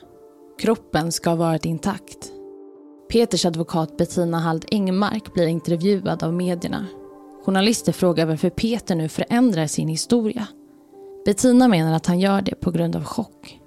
Kroppen 0.60 1.12
ska 1.12 1.30
ha 1.30 1.36
varit 1.36 1.64
intakt. 1.64 2.32
Peters 3.08 3.46
advokat 3.46 3.96
Bettina 3.96 4.38
Hald 4.38 4.64
Engmark 4.70 5.34
blir 5.34 5.46
intervjuad 5.46 6.22
av 6.22 6.34
medierna. 6.34 6.86
Journalister 7.44 7.92
frågar 7.92 8.26
varför 8.26 8.50
Peter 8.50 8.94
nu 8.94 9.08
förändrar 9.08 9.66
sin 9.66 9.88
historia. 9.88 10.46
Bettina 11.26 11.68
menar 11.68 11.92
att 11.92 12.06
han 12.06 12.20
gör 12.20 12.42
det 12.42 12.54
på 12.54 12.70
grund 12.70 12.96
av 12.96 13.04
chock. 13.04 13.60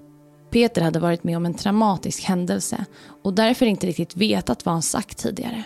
Peter 0.52 0.82
hade 0.82 1.00
varit 1.00 1.24
med 1.24 1.38
om 1.38 1.46
en 1.46 1.54
traumatisk 1.54 2.24
händelse 2.24 2.86
och 3.24 3.34
därför 3.34 3.66
inte 3.66 3.88
riktigt 3.88 4.18
vetat 4.18 4.66
vad 4.66 4.74
han 4.74 4.82
sagt 4.82 5.18
tidigare. 5.18 5.64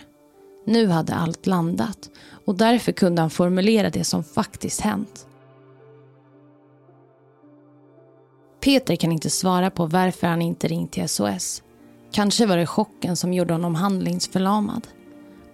Nu 0.66 0.88
hade 0.88 1.14
allt 1.14 1.46
landat 1.46 2.10
och 2.44 2.54
därför 2.54 2.92
kunde 2.92 3.22
han 3.22 3.30
formulera 3.30 3.90
det 3.90 4.04
som 4.04 4.24
faktiskt 4.24 4.80
hänt. 4.80 5.26
Peter 8.60 8.96
kan 8.96 9.12
inte 9.12 9.30
svara 9.30 9.70
på 9.70 9.86
varför 9.86 10.26
han 10.26 10.42
inte 10.42 10.68
ringt 10.68 10.92
till 10.92 11.08
SOS. 11.08 11.62
Kanske 12.12 12.46
var 12.46 12.56
det 12.56 12.66
chocken 12.66 13.16
som 13.16 13.32
gjorde 13.32 13.54
honom 13.54 13.74
handlingsförlamad. 13.74 14.88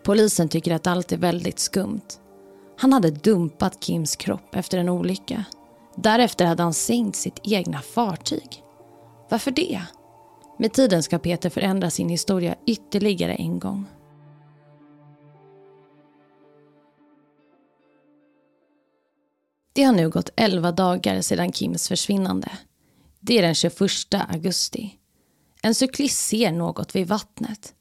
Polisen 0.03 0.49
tycker 0.49 0.75
att 0.75 0.87
allt 0.87 1.13
är 1.13 1.17
väldigt 1.17 1.59
skumt. 1.59 2.09
Han 2.79 2.93
hade 2.93 3.11
dumpat 3.11 3.85
Kims 3.85 4.17
kropp 4.17 4.55
efter 4.55 4.79
en 4.79 4.89
olycka. 4.89 5.45
Därefter 6.03 6.47
hade 6.47 6.63
han 6.63 6.75
sänkt 6.75 7.17
sitt 7.17 7.41
egna 7.43 7.81
fartyg. 7.81 8.65
Varför 9.29 9.51
det? 9.51 9.83
Med 10.59 10.73
tiden 10.73 11.03
ska 11.03 11.19
Peter 11.19 11.51
förändra 11.51 11.91
sin 11.91 12.09
historia 12.09 12.55
ytterligare 12.67 13.35
en 13.35 13.59
gång. 13.59 13.85
Det 19.73 19.83
har 19.83 19.93
nu 19.93 20.11
gått 20.11 20.31
11 20.37 20.73
dagar 20.73 21.21
sedan 21.21 21.53
Kims 21.53 21.89
försvinnande. 21.89 22.53
Det 23.21 23.39
är 23.39 23.43
den 23.43 23.55
21 23.55 23.81
augusti. 24.29 24.99
En 25.63 25.75
cyklist 25.75 26.19
ser 26.19 26.53
något 26.53 26.97
vid 26.97 27.09
vattnet. 27.09 27.75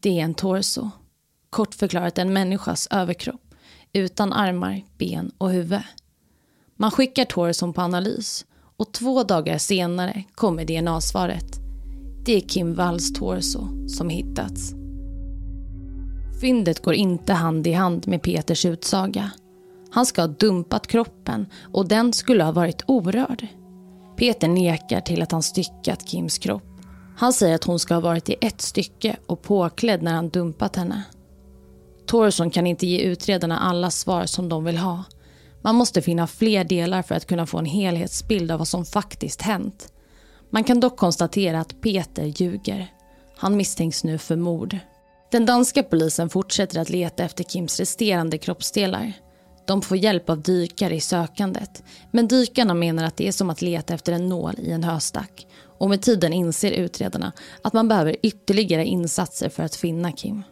Det 0.00 0.20
är 0.20 0.24
en 0.24 0.34
torso. 0.34 0.90
Kort 1.50 1.74
förklarat 1.74 2.18
en 2.18 2.32
människas 2.32 2.88
överkropp 2.90 3.54
utan 3.92 4.32
armar, 4.32 4.84
ben 4.98 5.32
och 5.38 5.50
huvud. 5.50 5.82
Man 6.76 6.90
skickar 6.90 7.24
torson 7.24 7.72
på 7.72 7.80
analys 7.80 8.46
och 8.76 8.92
två 8.92 9.22
dagar 9.22 9.58
senare 9.58 10.24
kommer 10.34 10.64
DNA-svaret. 10.64 11.60
Det 12.24 12.36
är 12.36 12.40
Kim 12.40 12.74
Walls 12.74 13.12
torso 13.12 13.88
som 13.88 14.08
hittats. 14.08 14.74
Fyndet 16.40 16.82
går 16.82 16.94
inte 16.94 17.32
hand 17.32 17.66
i 17.66 17.72
hand 17.72 18.08
med 18.08 18.22
Peters 18.22 18.64
utsaga. 18.64 19.30
Han 19.90 20.06
ska 20.06 20.22
ha 20.22 20.28
dumpat 20.28 20.86
kroppen 20.86 21.46
och 21.72 21.88
den 21.88 22.12
skulle 22.12 22.44
ha 22.44 22.52
varit 22.52 22.82
orörd. 22.86 23.46
Peter 24.16 24.48
nekar 24.48 25.00
till 25.00 25.22
att 25.22 25.32
han 25.32 25.42
styckat 25.42 26.08
Kims 26.08 26.38
kropp. 26.38 26.62
Han 27.16 27.32
säger 27.32 27.54
att 27.54 27.64
hon 27.64 27.78
ska 27.78 27.94
ha 27.94 28.00
varit 28.00 28.28
i 28.28 28.36
ett 28.40 28.60
stycke 28.60 29.16
och 29.26 29.42
påklädd 29.42 30.02
när 30.02 30.12
han 30.14 30.28
dumpat 30.28 30.76
henne. 30.76 31.02
Torson 32.06 32.50
kan 32.50 32.66
inte 32.66 32.86
ge 32.86 33.00
utredarna 33.00 33.58
alla 33.58 33.90
svar 33.90 34.26
som 34.26 34.48
de 34.48 34.64
vill 34.64 34.78
ha. 34.78 35.04
Man 35.62 35.74
måste 35.74 36.02
finna 36.02 36.26
fler 36.26 36.64
delar 36.64 37.02
för 37.02 37.14
att 37.14 37.26
kunna 37.26 37.46
få 37.46 37.58
en 37.58 37.66
helhetsbild 37.66 38.50
av 38.50 38.58
vad 38.58 38.68
som 38.68 38.84
faktiskt 38.84 39.42
hänt. 39.42 39.92
Man 40.50 40.64
kan 40.64 40.80
dock 40.80 40.96
konstatera 40.96 41.60
att 41.60 41.80
Peter 41.80 42.24
ljuger. 42.24 42.92
Han 43.36 43.56
misstänks 43.56 44.04
nu 44.04 44.18
för 44.18 44.36
mord. 44.36 44.78
Den 45.30 45.46
danska 45.46 45.82
polisen 45.82 46.30
fortsätter 46.30 46.80
att 46.80 46.90
leta 46.90 47.24
efter 47.24 47.44
Kims 47.44 47.80
resterande 47.80 48.38
kroppsdelar. 48.38 49.12
De 49.66 49.82
får 49.82 49.96
hjälp 49.96 50.30
av 50.30 50.42
dykare 50.42 50.94
i 50.94 51.00
sökandet. 51.00 51.82
Men 52.10 52.28
dykarna 52.28 52.74
menar 52.74 53.04
att 53.04 53.16
det 53.16 53.28
är 53.28 53.32
som 53.32 53.50
att 53.50 53.62
leta 53.62 53.94
efter 53.94 54.12
en 54.12 54.28
nål 54.28 54.54
i 54.58 54.70
en 54.70 54.84
höstack. 54.84 55.46
Och 55.78 55.88
med 55.88 56.02
tiden 56.02 56.32
inser 56.32 56.72
utredarna 56.72 57.32
att 57.62 57.72
man 57.72 57.88
behöver 57.88 58.16
ytterligare 58.22 58.84
insatser 58.84 59.48
för 59.48 59.62
att 59.62 59.76
finna 59.76 60.12
Kim. 60.12 60.42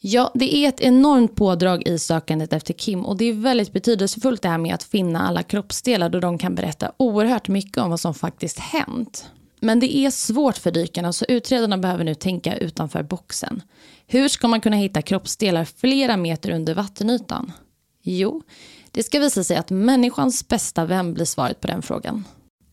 Ja, 0.00 0.30
det 0.34 0.54
är 0.54 0.68
ett 0.68 0.80
enormt 0.80 1.36
pådrag 1.36 1.88
i 1.88 1.98
sökandet 1.98 2.52
efter 2.52 2.74
Kim 2.74 3.04
och 3.04 3.16
det 3.16 3.24
är 3.24 3.32
väldigt 3.32 3.72
betydelsefullt 3.72 4.42
det 4.42 4.48
här 4.48 4.58
med 4.58 4.74
att 4.74 4.82
finna 4.82 5.28
alla 5.28 5.42
kroppsdelar 5.42 6.08
då 6.08 6.20
de 6.20 6.38
kan 6.38 6.54
berätta 6.54 6.92
oerhört 6.96 7.48
mycket 7.48 7.78
om 7.78 7.90
vad 7.90 8.00
som 8.00 8.14
faktiskt 8.14 8.58
hänt. 8.58 9.30
Men 9.60 9.80
det 9.80 9.96
är 9.96 10.10
svårt 10.10 10.58
för 10.58 10.70
dykarna 10.70 11.12
så 11.12 11.24
utredarna 11.28 11.78
behöver 11.78 12.04
nu 12.04 12.14
tänka 12.14 12.56
utanför 12.56 13.02
boxen. 13.02 13.62
Hur 14.06 14.28
ska 14.28 14.48
man 14.48 14.60
kunna 14.60 14.76
hitta 14.76 15.02
kroppsdelar 15.02 15.64
flera 15.64 16.16
meter 16.16 16.50
under 16.50 16.74
vattenytan? 16.74 17.52
Jo, 18.02 18.42
det 18.90 19.02
ska 19.02 19.20
visa 19.20 19.44
sig 19.44 19.56
att 19.56 19.70
människans 19.70 20.48
bästa 20.48 20.84
vän 20.84 21.14
blir 21.14 21.24
svaret 21.24 21.60
på 21.60 21.66
den 21.66 21.82
frågan. 21.82 22.24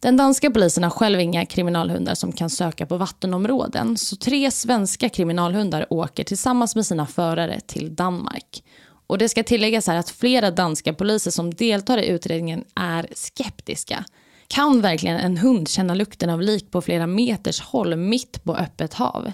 Den 0.05 0.17
danska 0.17 0.51
polisen 0.51 0.83
har 0.83 0.89
själv 0.89 1.19
inga 1.19 1.45
kriminalhundar 1.45 2.15
som 2.15 2.31
kan 2.31 2.49
söka 2.49 2.85
på 2.85 2.97
vattenområden 2.97 3.97
så 3.97 4.15
tre 4.15 4.51
svenska 4.51 5.09
kriminalhundar 5.09 5.93
åker 5.93 6.23
tillsammans 6.23 6.75
med 6.75 6.85
sina 6.85 7.05
förare 7.05 7.59
till 7.59 7.95
Danmark. 7.95 8.63
Och 9.07 9.17
det 9.17 9.29
ska 9.29 9.43
tilläggas 9.43 9.87
här 9.87 9.95
att 9.95 10.09
flera 10.09 10.51
danska 10.51 10.93
poliser 10.93 11.31
som 11.31 11.53
deltar 11.53 11.97
i 11.97 12.07
utredningen 12.07 12.63
är 12.75 13.07
skeptiska. 13.13 14.05
Kan 14.47 14.81
verkligen 14.81 15.17
en 15.17 15.37
hund 15.37 15.67
känna 15.67 15.93
lukten 15.93 16.29
av 16.29 16.41
lik 16.41 16.71
på 16.71 16.81
flera 16.81 17.07
meters 17.07 17.61
håll 17.61 17.95
mitt 17.95 18.43
på 18.43 18.55
öppet 18.55 18.93
hav? 18.93 19.31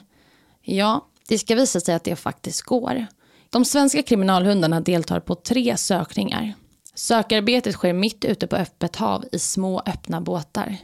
Ja, 0.61 1.07
det 1.27 1.37
ska 1.37 1.55
visa 1.55 1.79
sig 1.79 1.95
att 1.95 2.03
det 2.03 2.15
faktiskt 2.15 2.61
går. 2.61 3.05
De 3.49 3.65
svenska 3.65 4.03
kriminalhundarna 4.03 4.81
deltar 4.81 5.19
på 5.19 5.35
tre 5.35 5.77
sökningar. 5.77 6.53
Sökarbetet 7.01 7.73
sker 7.73 7.93
mitt 7.93 8.25
ute 8.25 8.47
på 8.47 8.55
öppet 8.55 8.95
hav 8.95 9.25
i 9.31 9.39
små 9.39 9.79
öppna 9.85 10.21
båtar. 10.21 10.77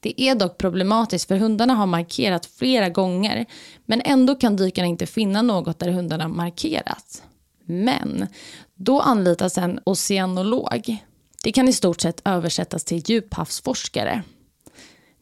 Det 0.00 0.22
är 0.22 0.34
dock 0.34 0.58
problematiskt 0.58 1.28
för 1.28 1.36
hundarna 1.36 1.74
har 1.74 1.86
markerat 1.86 2.46
flera 2.46 2.88
gånger 2.88 3.46
men 3.86 4.02
ändå 4.04 4.34
kan 4.34 4.56
dykarna 4.56 4.86
inte 4.86 5.06
finna 5.06 5.42
något 5.42 5.78
där 5.78 5.90
hundarna 5.90 6.28
markerat. 6.28 7.22
Men 7.64 8.26
då 8.74 9.00
anlitas 9.00 9.58
en 9.58 9.80
oceanolog. 9.84 10.96
Det 11.42 11.52
kan 11.52 11.68
i 11.68 11.72
stort 11.72 12.00
sett 12.00 12.22
översättas 12.24 12.84
till 12.84 13.02
djuphavsforskare. 13.06 14.22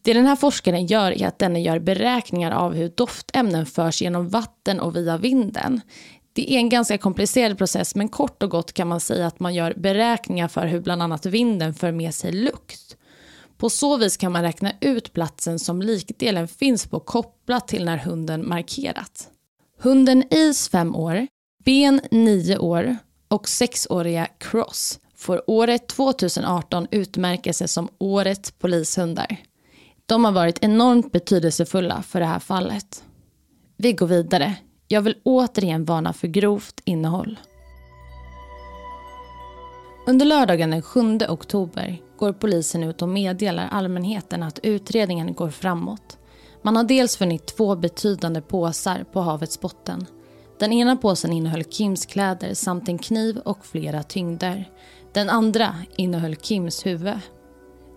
Det 0.02 0.12
den 0.12 0.26
här 0.26 0.36
forskaren 0.36 0.86
gör 0.86 1.22
är 1.22 1.28
att 1.28 1.38
den 1.38 1.62
gör 1.62 1.78
beräkningar 1.78 2.50
av 2.50 2.74
hur 2.74 2.88
doftämnen 2.88 3.66
förs 3.66 4.02
genom 4.02 4.28
vatten 4.28 4.80
och 4.80 4.96
via 4.96 5.16
vinden. 5.16 5.80
Det 6.34 6.52
är 6.52 6.58
en 6.58 6.68
ganska 6.68 6.98
komplicerad 6.98 7.58
process 7.58 7.94
men 7.94 8.08
kort 8.08 8.42
och 8.42 8.50
gott 8.50 8.72
kan 8.72 8.88
man 8.88 9.00
säga 9.00 9.26
att 9.26 9.40
man 9.40 9.54
gör 9.54 9.74
beräkningar 9.76 10.48
för 10.48 10.66
hur 10.66 10.80
bland 10.80 11.02
annat 11.02 11.26
vinden 11.26 11.74
för 11.74 11.92
med 11.92 12.14
sig 12.14 12.32
lukt. 12.32 12.96
På 13.56 13.70
så 13.70 13.96
vis 13.96 14.16
kan 14.16 14.32
man 14.32 14.42
räkna 14.42 14.72
ut 14.80 15.12
platsen 15.12 15.58
som 15.58 15.82
likdelen 15.82 16.48
finns 16.48 16.86
på 16.86 17.00
kopplat 17.00 17.68
till 17.68 17.84
när 17.84 17.96
hunden 17.96 18.48
markerat. 18.48 19.28
Hunden 19.80 20.34
Is 20.34 20.68
5 20.68 20.96
år, 20.96 21.26
Ben 21.64 22.00
9 22.10 22.58
år 22.58 22.96
och 23.28 23.48
sexåriga 23.48 24.28
Cross 24.38 25.00
får 25.16 25.50
året 25.50 25.88
2018 25.88 26.86
utmärkelse 26.90 27.68
som 27.68 27.88
Årets 27.98 28.50
polishundar. 28.50 29.36
De 30.06 30.24
har 30.24 30.32
varit 30.32 30.58
enormt 30.64 31.12
betydelsefulla 31.12 32.02
för 32.02 32.20
det 32.20 32.26
här 32.26 32.38
fallet. 32.38 33.04
Vi 33.76 33.92
går 33.92 34.06
vidare. 34.06 34.56
Jag 34.88 35.02
vill 35.02 35.16
återigen 35.22 35.84
varna 35.84 36.12
för 36.12 36.28
grovt 36.28 36.80
innehåll. 36.84 37.38
Under 40.06 40.26
lördagen 40.26 40.70
den 40.70 40.82
7 40.82 41.18
oktober 41.28 42.02
går 42.18 42.32
polisen 42.32 42.84
ut 42.84 43.02
och 43.02 43.08
meddelar 43.08 43.68
allmänheten 43.70 44.42
att 44.42 44.58
utredningen 44.62 45.34
går 45.34 45.50
framåt. 45.50 46.18
Man 46.62 46.76
har 46.76 46.84
dels 46.84 47.16
funnit 47.16 47.46
två 47.46 47.76
betydande 47.76 48.40
påsar 48.40 49.04
på 49.12 49.20
havets 49.20 49.60
botten. 49.60 50.06
Den 50.58 50.72
ena 50.72 50.96
påsen 50.96 51.32
innehöll 51.32 51.64
Kims 51.64 52.06
kläder 52.06 52.54
samt 52.54 52.88
en 52.88 52.98
kniv 52.98 53.38
och 53.38 53.66
flera 53.66 54.02
tyngder. 54.02 54.70
Den 55.12 55.30
andra 55.30 55.74
innehöll 55.96 56.36
Kims 56.36 56.86
huvud. 56.86 57.18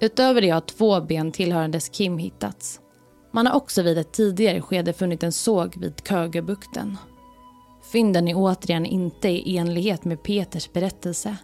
Utöver 0.01 0.41
det 0.41 0.50
har 0.50 0.62
två 0.62 1.01
ben 1.01 1.32
tillhörandes 1.32 1.89
Kim 1.89 2.17
hittats. 2.17 2.79
Man 3.31 3.46
har 3.46 3.53
också 3.53 3.81
vid 3.81 3.98
ett 3.98 4.12
tidigare 4.12 4.62
skede 4.62 4.93
funnit 4.93 5.24
en 5.24 5.31
såg 5.31 5.77
vid 5.77 6.07
Kögebukten. 6.07 6.98
Fynden 7.91 8.27
är 8.27 8.34
återigen 8.36 8.86
inte 8.86 9.29
i 9.29 9.57
enlighet 9.57 10.05
med 10.05 10.24
Peters 10.24 10.74
berättelse. 10.74 11.38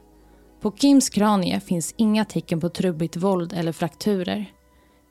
På 0.61 0.71
Kims 0.71 1.09
kranie 1.09 1.59
finns 1.59 1.93
inga 1.97 2.25
tecken 2.25 2.59
på 2.61 2.69
trubbigt 2.69 3.15
våld 3.15 3.53
eller 3.53 3.71
frakturer. 3.71 4.45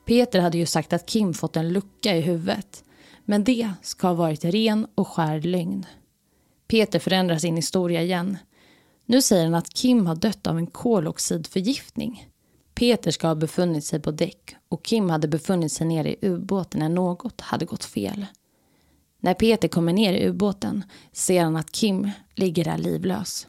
Peter 0.06 0.40
hade 0.40 0.58
ju 0.58 0.66
sagt 0.66 0.92
att 0.92 1.06
Kim 1.06 1.34
fått 1.34 1.56
en 1.56 1.72
lucka 1.72 2.16
i 2.16 2.20
huvudet. 2.20 2.84
Men 3.24 3.44
det 3.44 3.70
ska 3.82 4.06
ha 4.06 4.14
varit 4.14 4.44
ren 4.44 4.86
och 4.94 5.08
skär 5.08 5.40
lögn. 5.40 5.86
Peter 6.68 6.98
förändrar 6.98 7.38
sin 7.38 7.56
historia 7.56 8.02
igen. 8.02 8.38
Nu 9.06 9.22
säger 9.22 9.44
han 9.44 9.54
att 9.54 9.74
Kim 9.74 10.06
har 10.06 10.16
dött 10.16 10.46
av 10.46 10.58
en 10.58 10.66
koloxidförgiftning. 10.66 12.31
Peter 12.74 13.10
ska 13.10 13.26
ha 13.26 13.34
befunnit 13.34 13.84
sig 13.84 14.00
på 14.00 14.10
däck 14.10 14.56
och 14.68 14.84
Kim 14.84 15.10
hade 15.10 15.28
befunnit 15.28 15.72
sig 15.72 15.86
nere 15.86 16.10
i 16.12 16.18
ubåten 16.22 16.80
när 16.80 16.88
något 16.88 17.40
hade 17.40 17.64
gått 17.64 17.84
fel. 17.84 18.26
När 19.20 19.34
Peter 19.34 19.68
kommer 19.68 19.92
ner 19.92 20.12
i 20.12 20.28
ubåten 20.28 20.84
ser 21.12 21.44
han 21.44 21.56
att 21.56 21.72
Kim 21.72 22.10
ligger 22.34 22.64
där 22.64 22.78
livlös. 22.78 23.46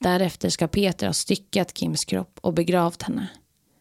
Därefter 0.00 0.48
ska 0.48 0.68
Peter 0.68 1.06
ha 1.06 1.12
styckat 1.12 1.78
Kims 1.78 2.04
kropp 2.04 2.38
och 2.40 2.54
begravt 2.54 3.02
henne. 3.02 3.28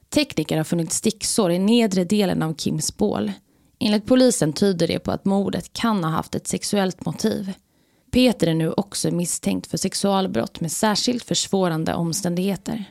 Tekniker 0.10 0.58
har 0.58 0.64
funnit 0.64 0.92
sticksår 0.92 1.52
i 1.52 1.60
nedre 1.60 2.04
delen 2.04 2.44
av 2.44 2.56
Kims 2.56 2.98
bål. 2.98 3.32
Enligt 3.80 4.06
polisen 4.06 4.54
tyder 4.54 4.88
det 4.88 5.00
på 5.00 5.12
att 5.12 5.26
mordet 5.26 5.74
kan 5.74 6.04
ha 6.04 6.12
haft 6.12 6.36
ett 6.36 6.48
sexuellt 6.48 7.06
motiv. 7.06 7.54
Peter 8.12 8.48
är 8.48 8.54
nu 8.54 8.72
också 8.72 9.12
misstänkt 9.12 9.68
för 9.68 9.78
sexualbrott 9.78 10.62
med 10.62 10.72
särskilt 10.72 11.24
försvårande 11.24 11.94
omständigheter. 11.94 12.86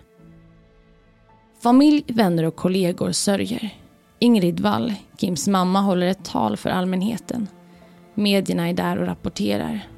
Familj, 1.66 2.04
vänner 2.06 2.44
och 2.44 2.56
kollegor 2.56 3.12
sörjer. 3.12 3.74
Ingrid 4.18 4.60
Wall, 4.60 4.94
Kims 5.16 5.48
mamma, 5.48 5.80
håller 5.80 6.06
ett 6.06 6.24
tal 6.24 6.56
för 6.56 6.70
allmänheten. 6.70 7.48
Medierna 8.14 8.68
är 8.68 8.72
där 8.72 8.98
och 8.98 9.06
rapporterar. 9.06 9.88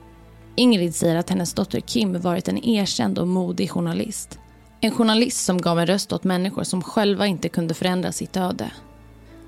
Ingrid 0.56 0.94
säger 0.94 1.16
att 1.16 1.30
hennes 1.30 1.54
dotter 1.54 1.80
Kim 1.80 2.20
varit 2.20 2.48
en 2.48 2.64
erkänd 2.64 3.18
och 3.18 3.28
modig 3.28 3.70
journalist. 3.70 4.38
En 4.80 4.90
journalist 4.90 5.44
som 5.44 5.58
gav 5.58 5.78
en 5.80 5.87
röst 5.87 6.12
åt 6.12 6.25
människor 6.25 6.62
som 6.62 6.82
själva 6.82 7.26
inte 7.26 7.48
kunde 7.48 7.75
förändra 7.75 8.12
sitt 8.12 8.37
öde. 8.37 8.70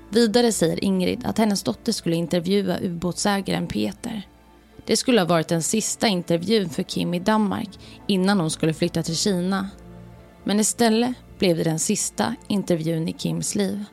Vidare 0.09 0.51
säger 0.51 0.83
Ingrid 0.83 1.25
att 1.25 1.37
hennes 1.37 1.63
dotter 1.63 1.91
skulle 1.91 2.15
intervjua 2.15 2.79
ubåtsägaren 2.79 3.67
Peter. 3.67 4.21
Det 4.85 4.97
skulle 4.97 5.21
ha 5.21 5.27
varit 5.27 5.47
den 5.47 5.63
sista 5.63 6.07
intervjun 6.07 6.69
för 6.69 6.83
Kim 6.83 7.13
i 7.13 7.19
Danmark 7.19 7.69
innan 8.07 8.39
hon 8.39 8.51
skulle 8.51 8.73
flytta 8.73 9.03
till 9.03 9.17
Kina. 9.17 9.69
Men 10.43 10.59
istället 10.59 11.15
blev 11.41 11.57
det 11.57 11.63
den 11.63 11.79
sista 11.79 12.35
intervjun 12.47 13.07
i 13.07 13.13
Kims 13.13 13.55
liv. 13.55 13.85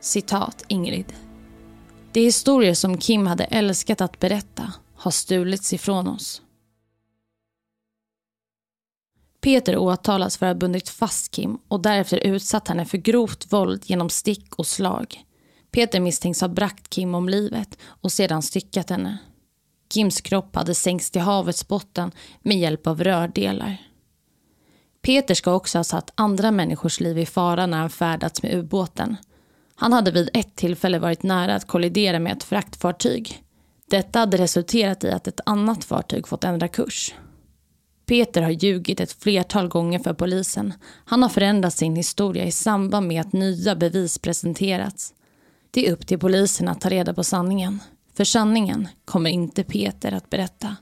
Citat 0.00 0.64
Ingrid. 0.68 1.12
De 2.12 2.20
historier 2.20 2.74
som 2.74 2.98
Kim 2.98 3.26
hade 3.26 3.44
älskat 3.44 4.00
att 4.00 4.18
berätta 4.18 4.72
har 4.94 5.10
stulits 5.10 5.72
ifrån 5.72 6.08
oss. 6.08 6.42
Peter 9.40 9.76
åtalas 9.76 10.36
för 10.36 10.46
att 10.46 10.54
ha 10.54 10.58
bundit 10.58 10.88
fast 10.88 11.30
Kim 11.30 11.58
och 11.68 11.80
därefter 11.80 12.18
utsatt 12.18 12.68
henne 12.68 12.84
för 12.84 12.98
grovt 12.98 13.52
våld 13.52 13.82
genom 13.86 14.10
stick 14.10 14.54
och 14.54 14.66
slag. 14.66 15.24
Peter 15.70 16.00
misstänks 16.00 16.40
ha 16.40 16.48
bragt 16.48 16.90
Kim 16.90 17.14
om 17.14 17.28
livet 17.28 17.78
och 17.82 18.12
sedan 18.12 18.42
styckat 18.42 18.90
henne. 18.90 19.18
Kims 19.92 20.20
kropp 20.20 20.56
hade 20.56 20.74
sänkts 20.74 21.10
till 21.10 21.22
havets 21.22 21.68
botten 21.68 22.12
med 22.42 22.58
hjälp 22.58 22.86
av 22.86 23.04
rördelar. 23.04 23.87
Peter 25.02 25.34
ska 25.34 25.52
också 25.52 25.78
ha 25.78 25.84
satt 25.84 26.12
andra 26.14 26.50
människors 26.50 27.00
liv 27.00 27.18
i 27.18 27.26
fara 27.26 27.66
när 27.66 27.78
han 27.78 27.90
färdats 27.90 28.42
med 28.42 28.54
ubåten. 28.54 29.16
Han 29.74 29.92
hade 29.92 30.10
vid 30.10 30.30
ett 30.34 30.56
tillfälle 30.56 30.98
varit 30.98 31.22
nära 31.22 31.54
att 31.54 31.66
kollidera 31.66 32.18
med 32.18 32.32
ett 32.32 32.44
fraktfartyg. 32.44 33.42
Detta 33.90 34.18
hade 34.18 34.36
resulterat 34.36 35.04
i 35.04 35.10
att 35.10 35.26
ett 35.26 35.40
annat 35.46 35.84
fartyg 35.84 36.28
fått 36.28 36.44
ändra 36.44 36.68
kurs. 36.68 37.14
Peter 38.06 38.42
har 38.42 38.50
ljugit 38.50 39.00
ett 39.00 39.12
flertal 39.12 39.68
gånger 39.68 39.98
för 39.98 40.14
polisen. 40.14 40.74
Han 41.04 41.22
har 41.22 41.28
förändrat 41.28 41.74
sin 41.74 41.96
historia 41.96 42.44
i 42.44 42.52
samband 42.52 43.08
med 43.08 43.20
att 43.20 43.32
nya 43.32 43.76
bevis 43.76 44.18
presenterats. 44.18 45.14
Det 45.70 45.88
är 45.88 45.92
upp 45.92 46.06
till 46.06 46.18
polisen 46.18 46.68
att 46.68 46.80
ta 46.80 46.88
reda 46.88 47.14
på 47.14 47.24
sanningen. 47.24 47.80
För 48.16 48.24
sanningen 48.24 48.88
kommer 49.04 49.30
inte 49.30 49.64
Peter 49.64 50.12
att 50.12 50.30
berätta. 50.30 50.76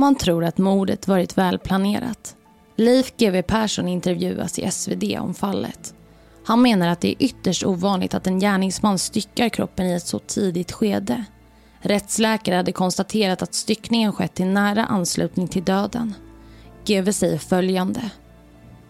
Man 0.00 0.14
tror 0.14 0.44
att 0.44 0.58
mordet 0.58 1.08
varit 1.08 1.38
välplanerat. 1.38 2.36
Leif 2.76 3.16
GW 3.16 3.42
Persson 3.42 3.88
intervjuas 3.88 4.58
i 4.58 4.70
SvD 4.70 5.18
om 5.20 5.34
fallet. 5.34 5.94
Han 6.44 6.62
menar 6.62 6.88
att 6.88 7.00
det 7.00 7.08
är 7.08 7.24
ytterst 7.24 7.64
ovanligt 7.64 8.14
att 8.14 8.26
en 8.26 8.40
gärningsman 8.40 8.98
styckar 8.98 9.48
kroppen 9.48 9.86
i 9.86 9.92
ett 9.92 10.06
så 10.06 10.18
tidigt 10.18 10.72
skede. 10.72 11.24
Rättsläkare 11.80 12.56
hade 12.56 12.72
konstaterat 12.72 13.42
att 13.42 13.54
styckningen 13.54 14.12
skett 14.12 14.40
i 14.40 14.44
nära 14.44 14.84
anslutning 14.84 15.48
till 15.48 15.64
döden. 15.64 16.14
GW 16.86 17.12
säger 17.12 17.38
följande. 17.38 18.10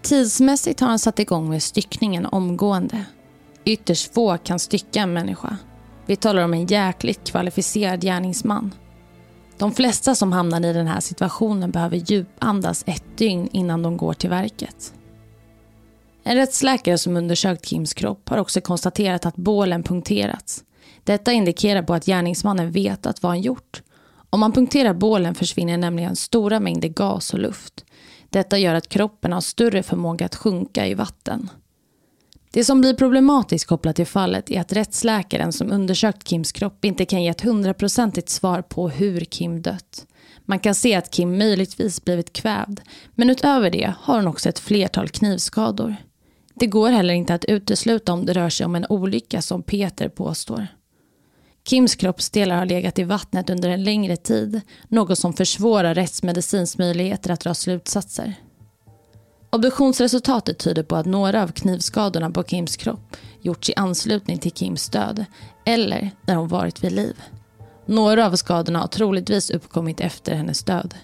Tidsmässigt 0.02 0.80
har 0.80 0.88
han 0.88 0.98
satt 0.98 1.18
igång 1.18 1.50
med 1.50 1.62
styckningen 1.62 2.26
omgående. 2.26 3.04
Ytterst 3.64 4.14
få 4.14 4.38
kan 4.38 4.58
stycka 4.58 5.00
en 5.00 5.12
människa. 5.12 5.56
Vi 6.06 6.16
talar 6.16 6.44
om 6.44 6.54
en 6.54 6.66
jäkligt 6.66 7.30
kvalificerad 7.30 8.00
gärningsman. 8.00 8.74
De 9.58 9.72
flesta 9.72 10.14
som 10.14 10.32
hamnar 10.32 10.66
i 10.66 10.72
den 10.72 10.86
här 10.86 11.00
situationen 11.00 11.70
behöver 11.70 11.96
djupandas 11.96 12.84
ett 12.86 13.04
dygn 13.16 13.48
innan 13.52 13.82
de 13.82 13.96
går 13.96 14.12
till 14.12 14.30
verket. 14.30 14.92
En 16.22 16.36
rättsläkare 16.36 16.98
som 16.98 17.16
undersökt 17.16 17.66
Kims 17.66 17.94
kropp 17.94 18.28
har 18.28 18.38
också 18.38 18.60
konstaterat 18.60 19.26
att 19.26 19.36
bålen 19.36 19.82
punkterats. 19.82 20.64
Detta 21.04 21.32
indikerar 21.32 21.82
på 21.82 21.94
att 21.94 22.06
gärningsmannen 22.06 22.70
vetat 22.70 23.22
vad 23.22 23.30
han 23.30 23.40
gjort. 23.40 23.82
Om 24.30 24.40
man 24.40 24.52
punkterar 24.52 24.94
bålen 24.94 25.34
försvinner 25.34 25.76
nämligen 25.76 26.16
stora 26.16 26.60
mängder 26.60 26.88
gas 26.88 27.34
och 27.34 27.40
luft. 27.40 27.84
Detta 28.30 28.58
gör 28.58 28.74
att 28.74 28.88
kroppen 28.88 29.32
har 29.32 29.40
större 29.40 29.82
förmåga 29.82 30.26
att 30.26 30.36
sjunka 30.36 30.86
i 30.86 30.94
vatten. 30.94 31.50
Det 32.58 32.64
som 32.64 32.80
blir 32.80 32.94
problematiskt 32.94 33.66
kopplat 33.66 33.96
till 33.96 34.06
fallet 34.06 34.50
är 34.50 34.60
att 34.60 34.72
rättsläkaren 34.72 35.52
som 35.52 35.72
undersökt 35.72 36.28
Kims 36.28 36.52
kropp 36.52 36.84
inte 36.84 37.04
kan 37.04 37.22
ge 37.22 37.28
ett 37.28 37.40
hundraprocentigt 37.40 38.28
svar 38.28 38.62
på 38.62 38.88
hur 38.88 39.20
Kim 39.20 39.62
dött. 39.62 40.06
Man 40.44 40.58
kan 40.58 40.74
se 40.74 40.94
att 40.94 41.10
Kim 41.10 41.38
möjligtvis 41.38 42.04
blivit 42.04 42.32
kvävd, 42.32 42.80
men 43.14 43.30
utöver 43.30 43.70
det 43.70 43.94
har 44.00 44.16
hon 44.16 44.26
också 44.26 44.48
ett 44.48 44.58
flertal 44.58 45.08
knivskador. 45.08 45.96
Det 46.54 46.66
går 46.66 46.90
heller 46.90 47.14
inte 47.14 47.34
att 47.34 47.44
utesluta 47.44 48.12
om 48.12 48.26
det 48.26 48.32
rör 48.32 48.50
sig 48.50 48.66
om 48.66 48.74
en 48.74 48.86
olycka 48.88 49.42
som 49.42 49.62
Peter 49.62 50.08
påstår. 50.08 50.66
Kims 51.68 51.94
kroppsdelar 51.94 52.56
har 52.56 52.66
legat 52.66 52.98
i 52.98 53.04
vattnet 53.04 53.50
under 53.50 53.68
en 53.68 53.84
längre 53.84 54.16
tid, 54.16 54.60
något 54.88 55.18
som 55.18 55.32
försvårar 55.32 55.94
rättsmedicins 55.94 56.78
möjligheter 56.78 57.30
att 57.30 57.40
dra 57.40 57.54
slutsatser. 57.54 58.34
Obduktionsresultatet 59.50 60.58
tyder 60.58 60.82
på 60.82 60.96
att 60.96 61.06
några 61.06 61.42
av 61.42 61.48
knivskadorna 61.48 62.30
på 62.30 62.42
Kims 62.44 62.76
kropp 62.76 63.16
gjorts 63.40 63.70
i 63.70 63.74
anslutning 63.76 64.38
till 64.38 64.52
Kims 64.52 64.88
död 64.88 65.24
eller 65.66 66.10
när 66.26 66.34
hon 66.34 66.48
varit 66.48 66.84
vid 66.84 66.92
liv. 66.92 67.22
Några 67.86 68.26
av 68.26 68.36
skadorna 68.36 68.78
har 68.78 68.86
troligtvis 68.86 69.50
uppkommit 69.50 70.00
efter 70.00 70.34
hennes 70.34 70.64
död. 70.64 70.94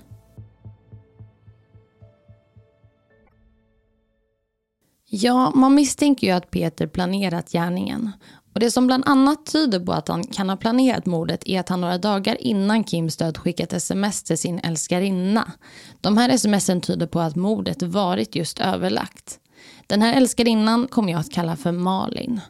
Ja, 5.07 5.53
man 5.55 5.75
misstänker 5.75 6.27
ju 6.27 6.33
att 6.33 6.51
Peter 6.51 6.87
planerat 6.87 7.53
gärningen 7.53 8.11
och 8.55 8.61
det 8.61 8.71
som 8.71 8.87
bland 8.87 9.05
annat 9.07 9.47
tyder 9.47 9.81
på 9.81 9.93
att 9.93 10.09
han 10.09 10.25
kan 10.25 10.49
ha 10.49 10.57
planerat 10.57 11.07
mordet 11.07 11.47
är 11.47 11.61
att 11.61 11.69
han 11.69 11.81
några 11.81 11.99
dagar 11.99 12.37
innan 12.40 12.85
Kims 12.85 13.17
död 13.17 13.38
skickat 13.38 13.73
sms 13.73 14.23
till 14.23 14.38
sin 14.38 14.59
älskarinna. 14.59 15.53
De 16.01 16.17
här 16.17 16.37
smsen 16.37 16.81
tyder 16.81 17.07
på 17.07 17.21
att 17.21 17.37
mordet 17.37 17.83
varit 17.83 18.35
just 18.35 18.59
överlagt. 18.59 19.38
Den 19.87 20.03
här 20.03 20.14
älskarinnan 20.14 20.87
kommer 20.87 21.12
jag 21.12 21.21
att 21.21 21.33
kalla 21.33 21.57
för 21.57 21.73
Malin. 21.73 22.40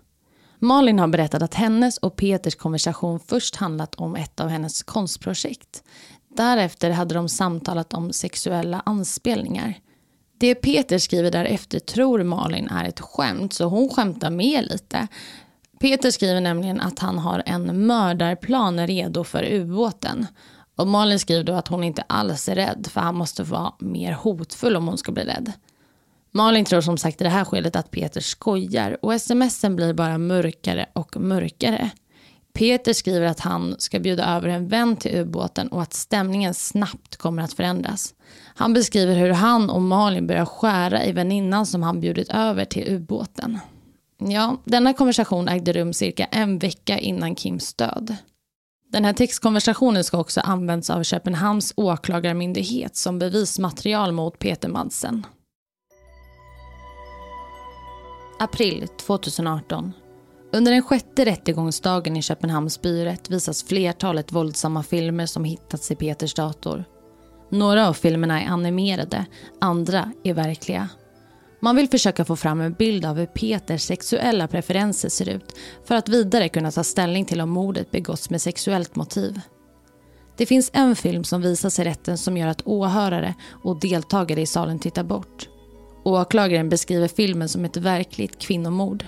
Malin 0.58 0.98
har 0.98 1.08
berättat 1.08 1.42
att 1.42 1.54
hennes 1.54 1.98
och 1.98 2.16
Peters 2.16 2.54
konversation 2.54 3.20
först 3.20 3.56
handlat 3.56 3.94
om 3.94 4.16
ett 4.16 4.40
av 4.40 4.48
hennes 4.48 4.82
konstprojekt. 4.82 5.82
Därefter 6.36 6.90
hade 6.90 7.14
de 7.14 7.28
samtalat 7.28 7.94
om 7.94 8.12
sexuella 8.12 8.82
anspelningar. 8.86 9.74
Det 10.38 10.54
Peter 10.54 10.98
skriver 10.98 11.30
därefter 11.30 11.78
tror 11.78 12.22
Malin 12.22 12.68
är 12.68 12.84
ett 12.84 13.00
skämt 13.00 13.52
så 13.52 13.64
hon 13.64 13.88
skämtar 13.88 14.30
med 14.30 14.64
lite. 14.64 15.08
Peter 15.84 16.10
skriver 16.10 16.40
nämligen 16.40 16.80
att 16.80 16.98
han 16.98 17.18
har 17.18 17.42
en 17.46 17.86
mördarplan 17.86 18.86
redo 18.86 19.24
för 19.24 19.52
ubåten. 19.52 20.26
Och 20.76 20.86
Malin 20.86 21.18
skriver 21.18 21.44
då 21.44 21.52
att 21.52 21.68
hon 21.68 21.84
inte 21.84 22.02
alls 22.02 22.48
är 22.48 22.54
rädd 22.54 22.86
för 22.90 23.00
han 23.00 23.14
måste 23.14 23.42
vara 23.42 23.72
mer 23.78 24.12
hotfull 24.12 24.76
om 24.76 24.86
hon 24.86 24.98
ska 24.98 25.12
bli 25.12 25.24
rädd. 25.24 25.52
Malin 26.30 26.64
tror 26.64 26.80
som 26.80 26.98
sagt 26.98 27.20
i 27.20 27.24
det 27.24 27.30
här 27.30 27.44
skedet 27.44 27.76
att 27.76 27.90
Peter 27.90 28.20
skojar 28.20 28.96
och 29.02 29.20
smsen 29.20 29.76
blir 29.76 29.94
bara 29.94 30.18
mörkare 30.18 30.86
och 30.92 31.16
mörkare. 31.16 31.90
Peter 32.52 32.92
skriver 32.92 33.26
att 33.26 33.40
han 33.40 33.74
ska 33.78 34.00
bjuda 34.00 34.36
över 34.36 34.48
en 34.48 34.68
vän 34.68 34.96
till 34.96 35.16
ubåten 35.16 35.68
och 35.68 35.82
att 35.82 35.94
stämningen 35.94 36.54
snabbt 36.54 37.16
kommer 37.16 37.42
att 37.42 37.52
förändras. 37.52 38.14
Han 38.54 38.74
beskriver 38.74 39.14
hur 39.14 39.30
han 39.30 39.70
och 39.70 39.82
Malin 39.82 40.26
börjar 40.26 40.46
skära 40.46 41.04
i 41.04 41.12
väninnan 41.12 41.66
som 41.66 41.82
han 41.82 42.00
bjudit 42.00 42.28
över 42.28 42.64
till 42.64 42.88
ubåten. 42.88 43.58
Ja, 44.18 44.56
denna 44.64 44.92
konversation 44.92 45.48
ägde 45.48 45.72
rum 45.72 45.92
cirka 45.92 46.24
en 46.24 46.58
vecka 46.58 46.98
innan 46.98 47.36
Kims 47.36 47.74
död. 47.74 48.16
Den 48.92 49.04
här 49.04 49.12
textkonversationen 49.12 50.04
ska 50.04 50.18
också 50.18 50.40
använts 50.40 50.90
av 50.90 51.02
Köpenhamns 51.02 51.72
åklagarmyndighet 51.76 52.96
som 52.96 53.18
bevismaterial 53.18 54.12
mot 54.12 54.38
Peter 54.38 54.68
Madsen. 54.68 55.26
April 58.38 58.88
2018. 59.06 59.92
Under 60.52 60.72
den 60.72 60.82
sjätte 60.82 61.24
rättegångsdagen 61.24 62.16
i 62.16 62.22
Köpenhamns 62.22 62.82
byrätt 62.82 63.30
visas 63.30 63.62
flertalet 63.62 64.32
våldsamma 64.32 64.82
filmer 64.82 65.26
som 65.26 65.44
hittats 65.44 65.90
i 65.90 65.96
Peters 65.96 66.34
dator. 66.34 66.84
Några 67.50 67.88
av 67.88 67.92
filmerna 67.92 68.42
är 68.42 68.46
animerade, 68.46 69.26
andra 69.60 70.12
är 70.24 70.34
verkliga. 70.34 70.88
Man 71.64 71.76
vill 71.76 71.88
försöka 71.88 72.24
få 72.24 72.36
fram 72.36 72.60
en 72.60 72.72
bild 72.72 73.04
av 73.04 73.16
hur 73.16 73.26
Peters 73.26 73.82
sexuella 73.82 74.48
preferenser 74.48 75.08
ser 75.08 75.28
ut 75.28 75.54
för 75.84 75.94
att 75.94 76.08
vidare 76.08 76.48
kunna 76.48 76.70
ta 76.70 76.84
ställning 76.84 77.24
till 77.24 77.40
om 77.40 77.50
mordet 77.50 77.90
begåtts 77.90 78.30
med 78.30 78.42
sexuellt 78.42 78.96
motiv. 78.96 79.40
Det 80.36 80.46
finns 80.46 80.70
en 80.72 80.96
film 80.96 81.24
som 81.24 81.42
visas 81.42 81.78
i 81.78 81.84
rätten 81.84 82.18
som 82.18 82.36
gör 82.36 82.48
att 82.48 82.66
åhörare 82.66 83.34
och 83.64 83.80
deltagare 83.80 84.40
i 84.40 84.46
salen 84.46 84.78
tittar 84.78 85.04
bort. 85.04 85.48
Åklagaren 86.04 86.68
beskriver 86.68 87.08
filmen 87.08 87.48
som 87.48 87.64
ett 87.64 87.76
verkligt 87.76 88.38
kvinnomord. 88.38 89.04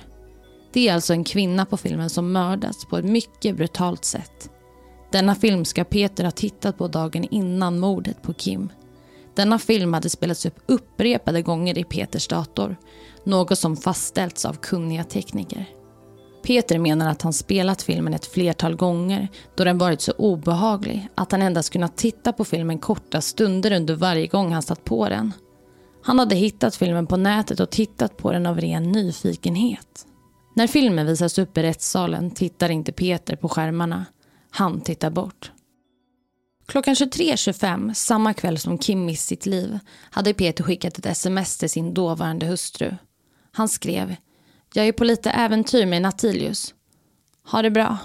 Det 0.73 0.89
är 0.89 0.95
alltså 0.95 1.13
en 1.13 1.25
kvinna 1.25 1.67
på 1.67 1.77
filmen 1.77 2.11
som 2.11 2.33
mördats 2.33 2.85
på 2.85 2.99
ett 2.99 3.05
mycket 3.05 3.57
brutalt 3.57 4.05
sätt. 4.05 4.51
Denna 5.13 5.35
film 5.35 5.65
ska 5.65 5.85
Peter 5.85 6.25
ha 6.25 6.31
tittat 6.31 6.79
på 6.79 6.89
dagen 6.89 7.25
innan 7.31 7.79
mordet 7.79 8.23
på 8.23 8.35
Kim. 8.35 8.69
Denna 9.37 9.59
film 9.59 9.95
hade 9.95 10.11
spelats 10.11 10.47
upp 10.47 10.59
upprepade 10.67 11.43
gånger 11.43 11.79
i 11.79 11.85
Peters 11.85 12.29
dator. 12.29 12.77
Något 13.25 13.59
som 13.59 13.77
fastställts 13.77 14.45
av 14.45 14.53
kunniga 14.55 15.05
tekniker. 15.05 15.67
Peter 16.43 16.79
menar 16.79 17.11
att 17.11 17.23
han 17.23 17.33
spelat 17.33 17.83
filmen 17.83 18.15
ett 18.15 18.27
flertal 18.27 18.77
gånger 18.77 19.29
då 19.55 19.65
den 19.65 19.79
varit 19.79 20.01
så 20.01 20.13
obehaglig 20.13 21.09
att 21.15 21.33
han 21.33 21.43
endast 21.43 21.73
kunnat 21.73 21.97
titta 21.97 22.33
på 22.33 22.45
filmen 22.45 22.79
korta 22.79 23.21
stunder 23.21 23.73
under 23.73 23.95
varje 23.95 24.27
gång 24.27 24.53
han 24.53 24.63
satt 24.63 24.85
på 24.85 25.09
den. 25.09 25.33
Han 26.03 26.19
hade 26.19 26.35
hittat 26.35 26.77
filmen 26.77 27.07
på 27.07 27.17
nätet 27.17 27.61
och 27.61 27.71
tittat 27.71 28.17
på 28.17 28.33
den 28.33 28.47
av 28.47 28.61
ren 28.61 28.93
nyfikenhet. 28.93 30.07
När 30.55 30.67
filmen 30.67 31.07
visas 31.07 31.39
upp 31.39 31.59
i 31.59 31.63
rättssalen 31.63 32.31
tittar 32.31 32.71
inte 32.71 32.93
Peter 32.93 33.37
på 33.37 33.49
skärmarna. 33.49 34.05
Han 34.51 34.81
tittar 34.81 35.11
bort. 35.11 35.53
Klockan 36.67 36.95
23.25 36.95 37.95
samma 37.95 38.35
kväll 38.35 38.59
som 38.59 38.79
Kim 38.79 39.05
mist 39.05 39.29
sitt 39.29 39.47
liv 39.47 39.79
hade 40.11 40.35
Peter 40.35 40.65
skickat 40.65 40.99
ett 40.99 41.07
sms 41.07 41.59
till 41.59 41.71
sin 41.71 41.95
dåvarande 41.95 42.47
hustru. 42.47 42.97
Han 43.53 43.69
skrev 43.69 44.17
“Jag 44.75 44.87
är 44.87 44.93
på 44.93 45.05
lite 45.05 45.31
äventyr 45.31 45.87
med 45.87 46.03
Natilius. 46.03 46.75
Ha 47.51 47.63
det 47.63 47.71
bra. 47.71 47.99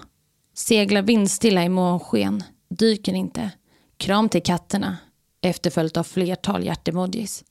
Seglar 0.53 1.01
vindstilla 1.01 1.63
i 1.63 1.69
månsken. 1.69 2.43
Dyker 2.69 3.13
inte. 3.13 3.51
Kram 3.97 4.29
till 4.29 4.43
katterna.” 4.43 4.97
efterföljt 5.41 5.97
av 5.97 6.03
flertal 6.03 6.63
hjärtemojis. 6.63 7.43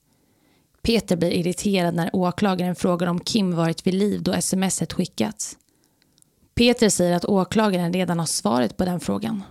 Peter 0.82 1.16
blir 1.16 1.30
irriterad 1.30 1.94
när 1.94 2.16
åklagaren 2.16 2.74
frågar 2.74 3.06
om 3.06 3.20
Kim 3.20 3.56
varit 3.56 3.86
vid 3.86 3.94
liv 3.94 4.22
då 4.22 4.40
smset 4.40 4.92
skickats. 4.92 5.56
Peter 6.54 6.88
säger 6.88 7.16
att 7.16 7.24
åklagaren 7.24 7.92
redan 7.92 8.18
har 8.18 8.26
svaret 8.26 8.76
på 8.76 8.84
den 8.84 9.00
frågan. 9.00 9.42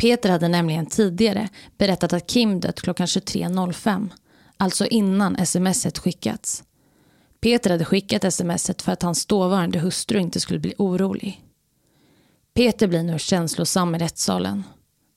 Peter 0.00 0.30
hade 0.30 0.48
nämligen 0.48 0.86
tidigare 0.86 1.48
berättat 1.78 2.12
att 2.12 2.26
Kim 2.26 2.60
dött 2.60 2.80
klockan 2.80 3.06
23.05, 3.06 4.08
alltså 4.56 4.86
innan 4.86 5.46
smset 5.46 5.98
skickats. 5.98 6.64
Peter 7.40 7.70
hade 7.70 7.84
skickat 7.84 8.34
smset 8.34 8.82
för 8.82 8.92
att 8.92 9.02
hans 9.02 9.26
dåvarande 9.26 9.78
hustru 9.78 10.18
inte 10.18 10.40
skulle 10.40 10.58
bli 10.58 10.74
orolig. 10.78 11.44
Peter 12.54 12.86
blir 12.86 13.02
nu 13.02 13.18
känslosam 13.18 13.94
i 13.94 13.98
rättssalen. 13.98 14.64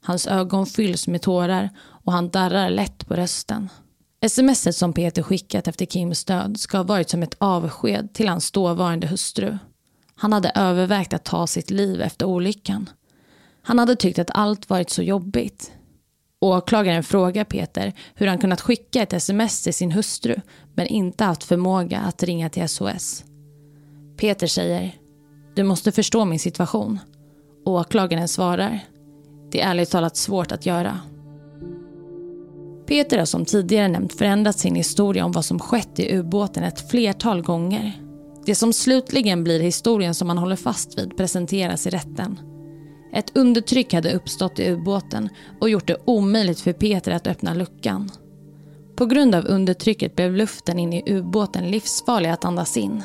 Hans 0.06 0.28
ögon 0.28 0.66
fylls 0.66 1.08
med 1.08 1.22
tårar 1.22 1.70
och 1.80 2.12
han 2.12 2.30
darrar 2.30 2.70
lätt 2.70 3.08
på 3.08 3.16
rösten. 3.16 3.70
Smset 4.28 4.76
som 4.76 4.94
Peter 4.94 5.24
skickat 5.24 5.68
efter 5.68 5.86
Kims 5.86 6.26
död 6.26 6.60
ska 6.60 6.78
ha 6.78 6.84
varit 6.84 7.10
som 7.10 7.24
ett 7.24 7.36
avsked 7.38 8.14
till 8.14 8.28
hans 8.28 8.52
dåvarande 8.52 9.08
hustru. 9.08 9.58
Han 10.16 10.34
hade 10.34 10.52
övervägt 10.56 11.14
att 11.14 11.26
ta 11.26 11.48
sitt 11.48 11.72
liv 11.72 12.02
efter 12.02 12.26
olyckan. 12.26 12.90
Han 13.66 13.80
hade 13.80 13.96
tyckt 13.96 14.20
att 14.20 14.32
allt 14.34 14.70
varit 14.70 14.90
så 14.90 15.04
jobbigt. 15.04 15.72
Åklagaren 16.42 17.04
frågar 17.04 17.44
Peter 17.44 17.94
hur 18.16 18.28
han 18.28 18.38
kunnat 18.38 18.62
skicka 18.62 19.02
ett 19.02 19.14
sms 19.14 19.64
till 19.64 19.74
sin 19.74 19.92
hustru 19.92 20.36
men 20.74 20.88
inte 20.88 21.24
haft 21.24 21.44
förmåga 21.44 22.00
att 22.00 22.24
ringa 22.24 22.50
till 22.50 22.70
SOS. 22.70 23.24
Peter 24.18 24.48
säger 24.48 24.96
“Du 25.56 25.64
måste 25.64 25.92
förstå 25.92 26.26
min 26.26 26.40
situation”. 26.40 27.00
Åklagaren 27.66 28.28
svarar 28.28 28.80
“Det 29.52 29.62
är 29.62 29.70
ärligt 29.70 29.92
talat 29.92 30.18
svårt 30.18 30.52
att 30.52 30.66
göra”. 30.66 31.00
Peter 32.88 33.18
har 33.18 33.26
som 33.26 33.46
tidigare 33.46 33.88
nämnt 33.88 34.14
förändrat 34.14 34.60
sin 34.60 34.76
historia 34.76 35.26
om 35.26 35.32
vad 35.32 35.46
som 35.46 35.60
skett 35.60 36.00
i 36.00 36.16
ubåten 36.16 36.64
ett 36.64 36.90
flertal 36.90 37.42
gånger. 37.42 38.02
Det 38.46 38.56
som 38.56 38.74
slutligen 38.74 39.44
blir 39.44 39.60
historien 39.60 40.16
som 40.16 40.30
han 40.30 40.38
håller 40.38 40.56
fast 40.56 40.98
vid 40.98 41.18
presenteras 41.18 41.88
i 41.88 41.90
rätten. 41.90 42.40
Ett 43.14 43.38
undertryck 43.38 43.94
hade 43.94 44.14
uppstått 44.14 44.60
i 44.60 44.70
ubåten 44.70 45.30
och 45.60 45.70
gjort 45.70 45.88
det 45.88 45.98
omöjligt 46.06 46.60
för 46.60 46.74
Peter 46.74 47.12
att 47.12 47.28
öppna 47.28 47.54
luckan. 47.54 48.12
På 48.96 49.06
grund 49.06 49.36
av 49.36 49.46
undertrycket 49.48 50.16
blev 50.16 50.34
luften 50.34 50.80
inne 50.80 51.00
i 51.00 51.14
ubåten 51.14 51.72
livsfarlig 51.72 52.30
att 52.30 52.46
andas 52.46 52.78
in. 52.78 53.04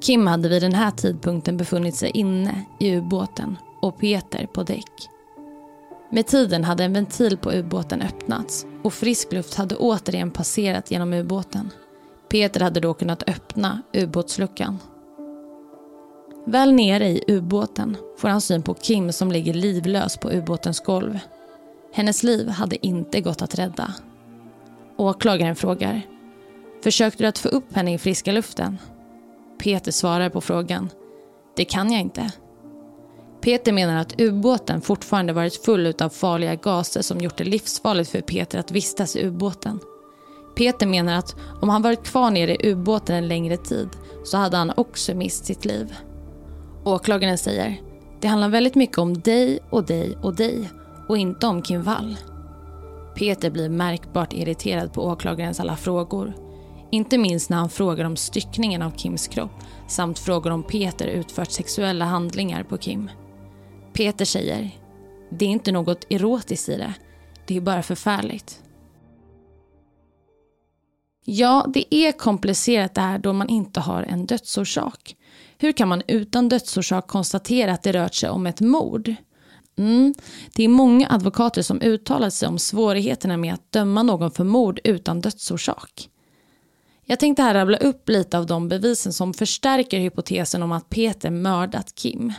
Kim 0.00 0.26
hade 0.26 0.48
vid 0.48 0.62
den 0.62 0.74
här 0.74 0.90
tidpunkten 0.90 1.56
befunnit 1.56 1.94
sig 1.94 2.10
inne 2.10 2.64
i 2.80 2.96
ubåten 2.96 3.56
och 3.82 3.98
Peter 3.98 4.46
på 4.46 4.62
däck. 4.62 5.08
Med 6.12 6.26
tiden 6.26 6.64
hade 6.64 6.84
en 6.84 6.92
ventil 6.92 7.36
på 7.36 7.52
ubåten 7.52 8.02
öppnats 8.02 8.66
och 8.82 8.92
frisk 8.92 9.32
luft 9.32 9.54
hade 9.54 9.76
återigen 9.76 10.30
passerat 10.30 10.90
genom 10.90 11.12
ubåten. 11.12 11.70
Peter 12.28 12.60
hade 12.60 12.80
då 12.80 12.94
kunnat 12.94 13.28
öppna 13.28 13.82
ubåtsluckan. 13.94 14.78
Väl 16.44 16.72
nere 16.72 17.08
i 17.08 17.24
ubåten 17.28 17.96
får 18.18 18.28
han 18.28 18.40
syn 18.40 18.62
på 18.62 18.74
Kim 18.74 19.12
som 19.12 19.32
ligger 19.32 19.54
livlös 19.54 20.16
på 20.16 20.30
ubåtens 20.30 20.80
golv. 20.80 21.18
Hennes 21.92 22.22
liv 22.22 22.48
hade 22.48 22.86
inte 22.86 23.20
gått 23.20 23.42
att 23.42 23.58
rädda. 23.58 23.94
Åklagaren 24.96 25.56
frågar. 25.56 26.02
Försökte 26.82 27.22
du 27.22 27.26
att 27.26 27.38
få 27.38 27.48
upp 27.48 27.74
henne 27.74 27.94
i 27.94 27.98
friska 27.98 28.32
luften? 28.32 28.78
Peter 29.62 29.92
svarar 29.92 30.28
på 30.28 30.40
frågan. 30.40 30.90
Det 31.56 31.64
kan 31.64 31.92
jag 31.92 32.00
inte. 32.00 32.32
Peter 33.40 33.72
menar 33.72 34.00
att 34.00 34.20
ubåten 34.20 34.80
fortfarande 34.80 35.32
varit 35.32 35.64
full 35.64 35.94
av 36.00 36.08
farliga 36.08 36.54
gaser 36.54 37.02
som 37.02 37.20
gjort 37.20 37.36
det 37.36 37.44
livsfarligt 37.44 38.10
för 38.10 38.20
Peter 38.20 38.58
att 38.58 38.70
vistas 38.70 39.16
i 39.16 39.26
ubåten. 39.26 39.80
Peter 40.56 40.86
menar 40.86 41.18
att 41.18 41.36
om 41.62 41.68
han 41.68 41.82
varit 41.82 42.04
kvar 42.04 42.30
nere 42.30 42.54
i 42.54 42.72
ubåten 42.72 43.16
en 43.16 43.28
längre 43.28 43.56
tid 43.56 43.88
så 44.24 44.36
hade 44.36 44.56
han 44.56 44.72
också 44.76 45.14
mist 45.14 45.46
sitt 45.46 45.64
liv. 45.64 45.94
Åklagaren 46.84 47.38
säger 47.38 47.80
det 48.20 48.28
handlar 48.28 48.48
väldigt 48.48 48.74
mycket 48.74 48.98
om 48.98 49.20
dig 49.20 49.58
och 49.70 49.86
dig 49.86 50.16
och 50.22 50.34
dig 50.34 50.70
och 51.08 51.18
inte 51.18 51.46
om 51.46 51.62
Kim 51.62 51.82
Wall. 51.82 52.16
Peter 53.14 53.50
blir 53.50 53.68
märkbart 53.68 54.32
irriterad 54.32 54.92
på 54.92 55.04
åklagarens 55.04 55.60
alla 55.60 55.76
frågor. 55.76 56.32
Inte 56.90 57.18
minst 57.18 57.50
när 57.50 57.56
han 57.56 57.70
frågar 57.70 58.04
om 58.04 58.16
styckningen 58.16 58.82
av 58.82 58.90
Kims 58.96 59.28
kropp 59.28 59.50
samt 59.88 60.18
frågar 60.18 60.50
om 60.50 60.62
Peter 60.62 61.06
utfört 61.06 61.50
sexuella 61.50 62.04
handlingar 62.04 62.62
på 62.62 62.78
Kim. 62.78 63.10
Peter 63.92 64.24
säger, 64.24 64.70
det 65.30 65.44
är 65.44 65.48
inte 65.48 65.72
något 65.72 66.06
erotiskt 66.08 66.68
i 66.68 66.76
det. 66.76 66.94
Det 67.46 67.56
är 67.56 67.60
bara 67.60 67.82
förfärligt. 67.82 68.62
Ja, 71.24 71.66
det 71.74 71.94
är 71.94 72.12
komplicerat 72.12 72.94
det 72.94 73.00
här 73.00 73.18
då 73.18 73.32
man 73.32 73.48
inte 73.48 73.80
har 73.80 74.02
en 74.02 74.26
dödsorsak. 74.26 75.16
Hur 75.62 75.72
kan 75.72 75.88
man 75.88 76.02
utan 76.08 76.48
dödsorsak 76.48 77.06
konstatera 77.06 77.72
att 77.72 77.82
det 77.82 77.92
rört 77.92 78.14
sig 78.14 78.30
om 78.30 78.46
ett 78.46 78.60
mord? 78.60 79.14
Mm. 79.78 80.14
Det 80.54 80.64
är 80.64 80.68
många 80.68 81.08
advokater 81.10 81.62
som 81.62 81.82
uttalat 81.82 82.34
sig 82.34 82.48
om 82.48 82.58
svårigheterna 82.58 83.36
med 83.36 83.54
att 83.54 83.72
döma 83.72 84.02
någon 84.02 84.30
för 84.30 84.44
mord 84.44 84.80
utan 84.84 85.20
dödsorsak. 85.20 86.08
Jag 87.04 87.20
tänkte 87.20 87.42
här 87.42 87.54
rabbla 87.54 87.76
upp 87.76 88.08
lite 88.08 88.38
av 88.38 88.46
de 88.46 88.68
bevisen 88.68 89.12
som 89.12 89.34
förstärker 89.34 89.98
hypotesen 89.98 90.62
om 90.62 90.72
att 90.72 90.90
Peter 90.90 91.30
mördat 91.30 91.94
Kim. 91.94 92.32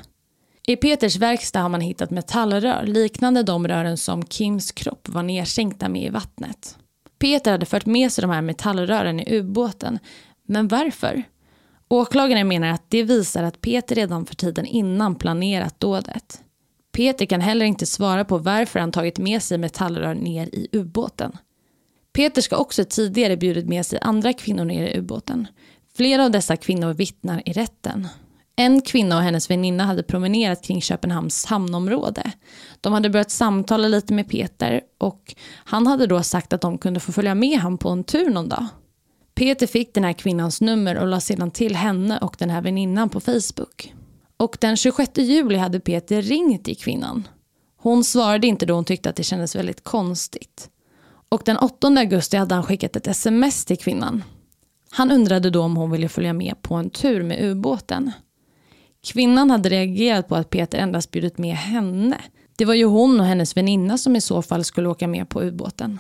I 0.68 0.76
Peters 0.76 1.16
verkstad 1.16 1.62
har 1.62 1.70
man 1.70 1.82
hittat 1.82 2.12
metallrör 2.12 2.84
liknande 2.86 3.44
de 3.44 3.68
rören 3.68 3.98
som 3.98 4.24
Kims 4.24 4.72
kropp 4.72 5.10
var 5.10 5.24
nedsänkta 5.24 5.90
med 5.90 6.04
i 6.04 6.10
vattnet. 6.10 6.78
Peter 7.20 7.52
hade 7.52 7.66
fört 7.66 7.86
med 7.86 8.12
sig 8.12 8.22
de 8.22 8.32
här 8.32 8.42
metallrören 8.42 9.20
i 9.20 9.38
ubåten. 9.38 10.00
Men 10.48 10.68
varför? 10.68 11.24
Åklagaren 11.92 12.48
menar 12.48 12.68
att 12.68 12.86
det 12.90 13.04
visar 13.04 13.44
att 13.44 13.62
Peter 13.62 13.96
redan 13.96 14.26
för 14.26 14.36
tiden 14.36 14.66
innan 14.66 15.16
planerat 15.16 15.80
dådet. 15.80 16.42
Peter 16.92 17.26
kan 17.26 17.42
heller 17.42 17.66
inte 17.66 17.86
svara 17.86 18.26
på 18.26 18.38
varför 18.38 18.80
han 18.80 18.92
tagit 18.92 19.20
med 19.20 19.44
sig 19.44 19.58
metallrör 19.58 20.14
ner 20.14 20.46
i 20.46 20.68
ubåten. 20.72 21.38
Peter 22.14 22.42
ska 22.42 22.58
också 22.58 22.86
tidigare 22.90 23.38
bjudit 23.38 23.68
med 23.68 23.86
sig 23.86 24.00
andra 24.02 24.34
kvinnor 24.34 24.66
ner 24.66 24.88
i 24.88 24.98
ubåten. 24.98 25.48
Flera 25.96 26.26
av 26.26 26.32
dessa 26.32 26.58
kvinnor 26.58 26.94
vittnar 26.94 27.50
i 27.50 27.54
rätten. 27.54 28.08
En 28.56 28.82
kvinna 28.82 29.18
och 29.18 29.24
hennes 29.24 29.50
väninna 29.50 29.86
hade 29.86 30.04
promenerat 30.04 30.64
kring 30.64 30.82
Köpenhamns 30.82 31.46
hamnområde. 31.46 32.32
De 32.82 32.94
hade 32.94 33.10
börjat 33.10 33.32
samtala 33.32 33.88
lite 33.88 34.14
med 34.14 34.30
Peter 34.30 34.82
och 34.98 35.36
han 35.56 35.88
hade 35.88 36.08
då 36.08 36.24
sagt 36.24 36.54
att 36.54 36.62
de 36.62 36.78
kunde 36.78 37.00
få 37.00 37.12
följa 37.12 37.36
med 37.36 37.60
honom 37.60 37.78
på 37.78 37.90
en 37.90 38.04
tur 38.04 38.30
någon 38.30 38.50
dag. 38.50 38.68
Peter 39.42 39.68
fick 39.68 39.94
den 39.94 40.04
här 40.04 40.14
kvinnans 40.14 40.62
nummer 40.62 40.98
och 40.98 41.08
la 41.08 41.20
sedan 41.20 41.52
till 41.52 41.76
henne 41.76 42.18
och 42.18 42.36
den 42.40 42.50
här 42.50 42.62
väninnan 42.62 43.10
på 43.10 43.20
Facebook. 43.20 43.94
Och 44.38 44.58
den 44.62 44.78
26 44.78 45.18
juli 45.18 45.58
hade 45.58 45.80
Peter 45.80 46.22
ringt 46.22 46.66
till 46.66 46.78
kvinnan. 46.78 47.28
Hon 47.78 48.04
svarade 48.04 48.48
inte 48.48 48.66
då 48.66 48.74
hon 48.74 48.86
tyckte 48.86 49.10
att 49.10 49.16
det 49.16 49.24
kändes 49.24 49.56
väldigt 49.56 49.84
konstigt. 49.84 50.70
Och 51.30 51.42
den 51.46 51.58
8 51.58 51.88
augusti 51.88 52.38
hade 52.38 52.56
han 52.56 52.64
skickat 52.64 52.96
ett 52.96 53.08
sms 53.08 53.66
till 53.66 53.78
kvinnan. 53.78 54.24
Han 54.92 55.12
undrade 55.12 55.50
då 55.50 55.62
om 55.62 55.78
hon 55.78 55.92
ville 55.92 56.10
följa 56.10 56.34
med 56.34 56.62
på 56.62 56.76
en 56.76 56.90
tur 56.90 57.24
med 57.24 57.44
ubåten. 57.44 58.12
Kvinnan 59.04 59.52
hade 59.52 59.70
reagerat 59.70 60.28
på 60.28 60.36
att 60.36 60.50
Peter 60.50 60.78
endast 60.78 61.12
bjudit 61.12 61.38
med 61.38 61.56
henne. 61.56 62.18
Det 62.56 62.66
var 62.66 62.74
ju 62.74 62.86
hon 62.86 63.20
och 63.20 63.26
hennes 63.26 63.58
väninna 63.58 63.98
som 63.98 64.16
i 64.16 64.22
så 64.22 64.42
fall 64.42 64.64
skulle 64.64 64.90
åka 64.90 65.08
med 65.08 65.30
på 65.30 65.42
ubåten. 65.42 66.00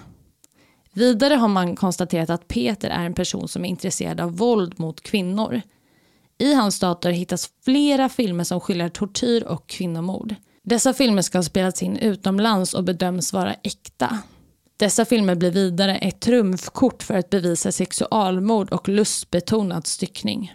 Vidare 0.94 1.34
har 1.34 1.48
man 1.48 1.76
konstaterat 1.76 2.30
att 2.30 2.48
Peter 2.48 2.90
är 2.90 3.06
en 3.06 3.14
person 3.14 3.48
som 3.48 3.66
är 3.66 3.70
intresserad 3.70 4.22
av 4.22 4.38
våld 4.38 4.80
mot 4.80 5.02
kvinnor. 5.02 5.62
I 6.38 6.54
hans 6.54 6.80
dator 6.80 7.10
hittas 7.10 7.50
flera 7.66 8.10
filmer 8.10 8.44
som 8.44 8.60
skildrar 8.60 8.90
tortyr 8.90 9.44
och 9.44 9.68
kvinnomord. 9.68 10.36
Dessa 10.64 10.94
filmer 10.94 11.22
ska 11.22 11.38
ha 11.38 11.44
spelats 11.44 11.84
in 11.84 11.98
utomlands 11.98 12.74
och 12.74 12.84
bedöms 12.84 13.34
vara 13.34 13.54
äkta. 13.54 14.20
Dessa 14.78 15.06
filmer 15.06 15.36
blir 15.36 15.52
vidare 15.52 15.98
ett 15.98 16.20
trumfkort 16.20 17.04
för 17.04 17.14
att 17.14 17.30
bevisa 17.30 17.72
sexualmord 17.72 18.70
och 18.70 18.90
lustbetonad 18.90 19.88
styckning. 19.88 20.54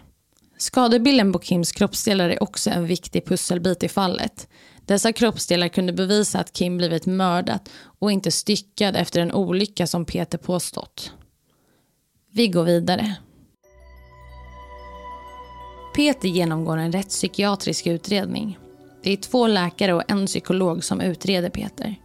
Skadebilden 0.57 1.33
på 1.33 1.39
Kims 1.39 1.71
kroppsdelar 1.71 2.29
är 2.29 2.43
också 2.43 2.69
en 2.69 2.87
viktig 2.87 3.25
pusselbit 3.25 3.83
i 3.83 3.89
fallet. 3.89 4.47
Dessa 4.87 5.13
kroppsdelar 5.13 5.67
kunde 5.67 5.93
bevisa 5.93 6.39
att 6.39 6.53
Kim 6.53 6.77
blivit 6.77 7.05
mördad 7.05 7.59
och 7.99 8.11
inte 8.11 8.31
styckad 8.31 8.95
efter 8.95 9.21
en 9.21 9.33
olycka 9.33 9.87
som 9.87 10.05
Peter 10.05 10.37
påstått. 10.37 11.11
Vi 12.31 12.47
går 12.47 12.63
vidare. 12.63 13.15
Peter 15.95 16.27
genomgår 16.27 16.77
en 16.77 16.91
rättspsykiatrisk 16.91 17.87
utredning. 17.87 18.59
Det 19.03 19.13
är 19.13 19.17
två 19.17 19.47
läkare 19.47 19.93
och 19.93 20.11
en 20.11 20.25
psykolog 20.25 20.83
som 20.83 21.01
utreder 21.01 21.49
Peter. 21.49 21.95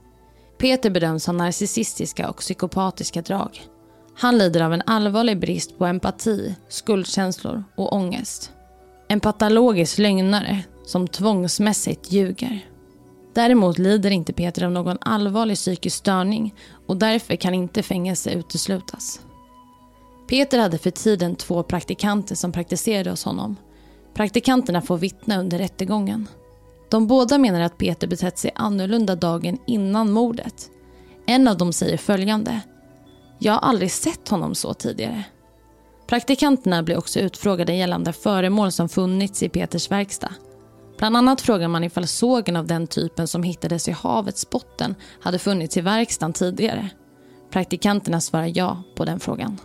Peter 0.59 0.91
bedöms 0.91 1.27
ha 1.27 1.33
narcissistiska 1.33 2.31
och 2.31 2.37
psykopatiska 2.37 3.23
drag. 3.23 3.63
Han 4.15 4.39
lider 4.39 4.61
av 4.61 4.73
en 4.73 4.83
allvarlig 4.87 5.41
brist 5.41 5.79
på 5.79 5.87
empati, 5.87 6.55
skuldkänslor 6.69 7.65
och 7.77 7.93
ångest. 7.93 8.53
En 9.09 9.21
patologisk 9.21 9.99
lögnare 9.99 10.65
som 10.87 11.09
tvångsmässigt 11.09 12.13
ljuger. 12.13 12.72
Däremot 13.35 13.79
lider 13.79 14.11
inte 14.11 14.33
Peter 14.33 14.65
av 14.65 14.73
någon 14.73 14.99
allvarlig 15.01 15.57
psykisk 15.57 15.97
störning 15.97 16.55
och 16.87 16.97
därför 16.97 17.37
kan 17.37 17.55
inte 17.55 17.83
fängelse 17.83 18.31
uteslutas. 18.31 19.21
Peter 20.29 20.59
hade 20.59 20.79
för 20.79 20.91
tiden 20.91 21.37
två 21.37 21.63
praktikanter 21.63 22.35
som 22.35 22.53
praktiserade 22.53 23.11
hos 23.11 23.25
honom. 23.25 23.57
Praktikanterna 24.15 24.83
får 24.83 24.99
vittna 24.99 25.41
under 25.41 25.59
rättegången. 25.59 26.29
De 26.89 27.07
båda 27.07 27.39
menar 27.39 27.61
att 27.61 27.79
Peter 27.79 28.07
betett 28.07 28.39
sig 28.39 28.51
annorlunda 28.55 29.17
dagen 29.17 29.59
innan 29.67 30.13
mordet. 30.13 30.71
En 31.27 31.49
av 31.49 31.57
dem 31.57 31.73
säger 31.73 31.97
följande. 31.97 32.61
Jag 33.39 33.53
har 33.53 33.61
aldrig 33.61 33.93
sett 33.93 34.29
honom 34.29 34.55
så 34.55 34.75
tidigare. 34.75 35.25
Praktikanterna 36.07 36.83
blir 36.83 36.99
också 36.99 37.21
utfrågade 37.21 37.75
gällande 37.75 38.13
föremål 38.13 38.73
som 38.73 38.89
funnits 38.89 39.43
i 39.43 39.49
Peters 39.49 39.91
verkstad. 39.91 40.33
Bland 40.99 41.17
annat 41.17 41.41
frågar 41.41 41.69
man 41.69 41.85
ifall 41.85 42.07
sågen 42.07 42.57
av 42.57 42.67
den 42.67 42.87
typen 42.87 43.29
som 43.29 43.43
hittades 43.43 43.89
i 43.89 43.93
havets 43.93 44.51
botten 44.51 44.95
hade 45.21 45.39
funnits 45.39 45.77
i 45.77 45.81
verkstaden 45.81 46.33
tidigare. 46.33 46.91
Praktikanterna 47.51 48.21
svarar 48.21 48.53
ja 48.55 48.83
på 48.95 49.05
den 49.05 49.21
frågan. 49.21 49.59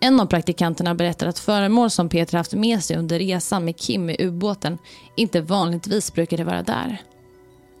En 0.00 0.20
av 0.20 0.26
praktikanterna 0.26 0.94
berättar 0.94 1.26
att 1.26 1.38
föremål 1.38 1.90
som 1.90 2.08
Peter 2.08 2.38
haft 2.38 2.52
med 2.52 2.84
sig 2.84 2.96
under 2.96 3.18
resan 3.18 3.64
med 3.64 3.76
Kim 3.76 4.10
i 4.10 4.16
ubåten 4.18 4.78
inte 5.16 5.40
vanligtvis 5.40 6.12
brukade 6.12 6.44
vara 6.44 6.62
där. 6.62 7.02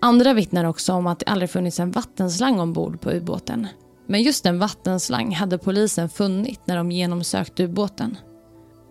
Andra 0.00 0.34
vittnar 0.34 0.64
också 0.64 0.92
om 0.92 1.06
att 1.06 1.18
det 1.18 1.26
aldrig 1.26 1.50
funnits 1.50 1.80
en 1.80 1.90
vattenslang 1.90 2.60
ombord 2.60 3.00
på 3.00 3.10
ubåten. 3.10 3.66
Men 4.06 4.22
just 4.22 4.46
en 4.46 4.58
vattenslang 4.58 5.34
hade 5.34 5.58
polisen 5.58 6.08
funnit 6.08 6.60
när 6.64 6.76
de 6.76 6.92
genomsökt 6.92 7.60
ubåten. 7.60 8.16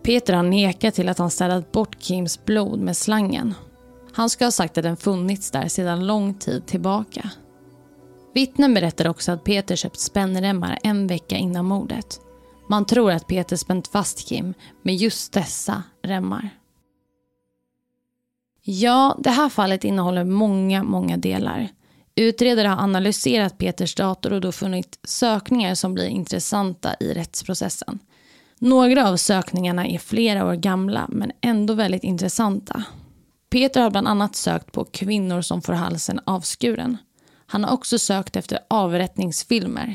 Peter 0.04 0.32
har 0.32 0.42
nekat 0.42 0.94
till 0.94 1.08
att 1.08 1.18
han 1.18 1.30
städat 1.30 1.72
bort 1.72 2.02
Kims 2.02 2.44
blod 2.44 2.80
med 2.80 2.96
slangen. 2.96 3.54
Han 4.12 4.30
ska 4.30 4.44
ha 4.44 4.50
sagt 4.52 4.78
att 4.78 4.84
den 4.84 4.96
funnits 4.96 5.50
där 5.50 5.68
sedan 5.68 6.06
lång 6.06 6.34
tid 6.34 6.66
tillbaka. 6.66 7.30
Vittnen 8.34 8.74
berättar 8.74 9.08
också 9.08 9.32
att 9.32 9.44
Peter 9.44 9.76
köpt 9.76 10.00
spännremmar 10.00 10.78
en 10.82 11.06
vecka 11.06 11.36
innan 11.36 11.64
mordet. 11.64 12.20
Man 12.68 12.84
tror 12.84 13.12
att 13.12 13.26
Peter 13.26 13.56
spänt 13.56 13.88
fast 13.88 14.28
Kim 14.28 14.54
med 14.82 14.94
just 14.94 15.32
dessa 15.32 15.82
remmar. 16.02 16.50
Ja, 18.62 19.16
det 19.18 19.30
här 19.30 19.48
fallet 19.48 19.84
innehåller 19.84 20.24
många, 20.24 20.82
många 20.82 21.16
delar. 21.16 21.68
Utredare 22.14 22.68
har 22.68 22.82
analyserat 22.82 23.58
Peters 23.58 23.94
dator 23.94 24.32
och 24.32 24.40
då 24.40 24.52
funnit 24.52 24.98
sökningar 25.04 25.74
som 25.74 25.94
blir 25.94 26.06
intressanta 26.06 26.94
i 27.00 27.14
rättsprocessen. 27.14 27.98
Några 28.64 29.08
av 29.08 29.16
sökningarna 29.16 29.86
är 29.86 29.98
flera 29.98 30.46
år 30.46 30.54
gamla 30.54 31.06
men 31.08 31.32
ändå 31.40 31.74
väldigt 31.74 32.04
intressanta. 32.04 32.84
Peter 33.50 33.80
har 33.80 33.90
bland 33.90 34.08
annat 34.08 34.36
sökt 34.36 34.72
på 34.72 34.84
kvinnor 34.84 35.40
som 35.42 35.62
får 35.62 35.72
halsen 35.72 36.20
avskuren. 36.26 36.96
Han 37.46 37.64
har 37.64 37.72
också 37.72 37.98
sökt 37.98 38.36
efter 38.36 38.58
avrättningsfilmer. 38.68 39.94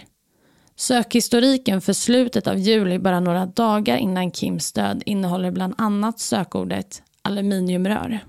Sökhistoriken 0.75 1.82
för 1.82 1.93
slutet 1.93 2.47
av 2.47 2.58
juli, 2.58 2.99
bara 2.99 3.19
några 3.19 3.45
dagar 3.45 3.97
innan 3.97 4.32
Kims 4.32 4.71
död, 4.73 5.03
innehåller 5.05 5.51
bland 5.51 5.73
annat 5.77 6.19
sökordet 6.19 7.03
aluminiumrör. 7.21 8.19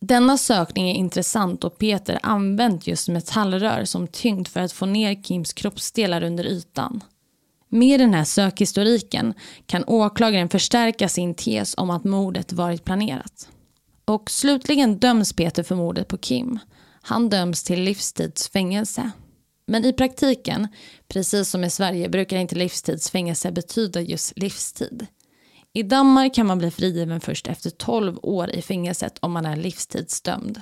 Denna 0.00 0.38
sökning 0.38 0.90
är 0.90 0.94
intressant 0.94 1.64
och 1.64 1.78
Peter 1.78 2.18
använt 2.22 2.86
just 2.86 3.08
metallrör 3.08 3.84
som 3.84 4.08
tyngd 4.08 4.48
för 4.48 4.60
att 4.60 4.72
få 4.72 4.86
ner 4.86 5.22
Kims 5.22 5.52
kroppsdelar 5.52 6.22
under 6.22 6.44
ytan. 6.44 7.00
Med 7.74 8.00
den 8.00 8.14
här 8.14 8.24
sökhistoriken 8.24 9.34
kan 9.66 9.84
åklagaren 9.86 10.48
förstärka 10.48 11.08
sin 11.08 11.34
tes 11.34 11.74
om 11.76 11.90
att 11.90 12.04
mordet 12.04 12.52
varit 12.52 12.84
planerat. 12.84 13.48
Och 14.04 14.30
slutligen 14.30 14.98
döms 14.98 15.32
Peter 15.32 15.62
för 15.62 15.74
mordet 15.74 16.08
på 16.08 16.18
Kim. 16.18 16.58
Han 17.02 17.28
döms 17.28 17.62
till 17.62 17.82
livstidsfängelse. 17.82 19.10
Men 19.66 19.84
i 19.84 19.92
praktiken, 19.92 20.68
precis 21.08 21.50
som 21.50 21.64
i 21.64 21.70
Sverige, 21.70 22.08
brukar 22.08 22.36
inte 22.36 22.54
livstidsfängelse 22.54 23.52
betyda 23.52 24.00
just 24.00 24.38
livstid. 24.38 25.06
I 25.72 25.82
Danmark 25.82 26.34
kan 26.34 26.46
man 26.46 26.58
bli 26.58 26.70
frigiven 26.70 27.20
först 27.20 27.46
efter 27.46 27.70
12 27.70 28.18
år 28.22 28.50
i 28.50 28.62
fängelset 28.62 29.18
om 29.20 29.32
man 29.32 29.46
är 29.46 29.56
livstidsdömd. 29.56 30.60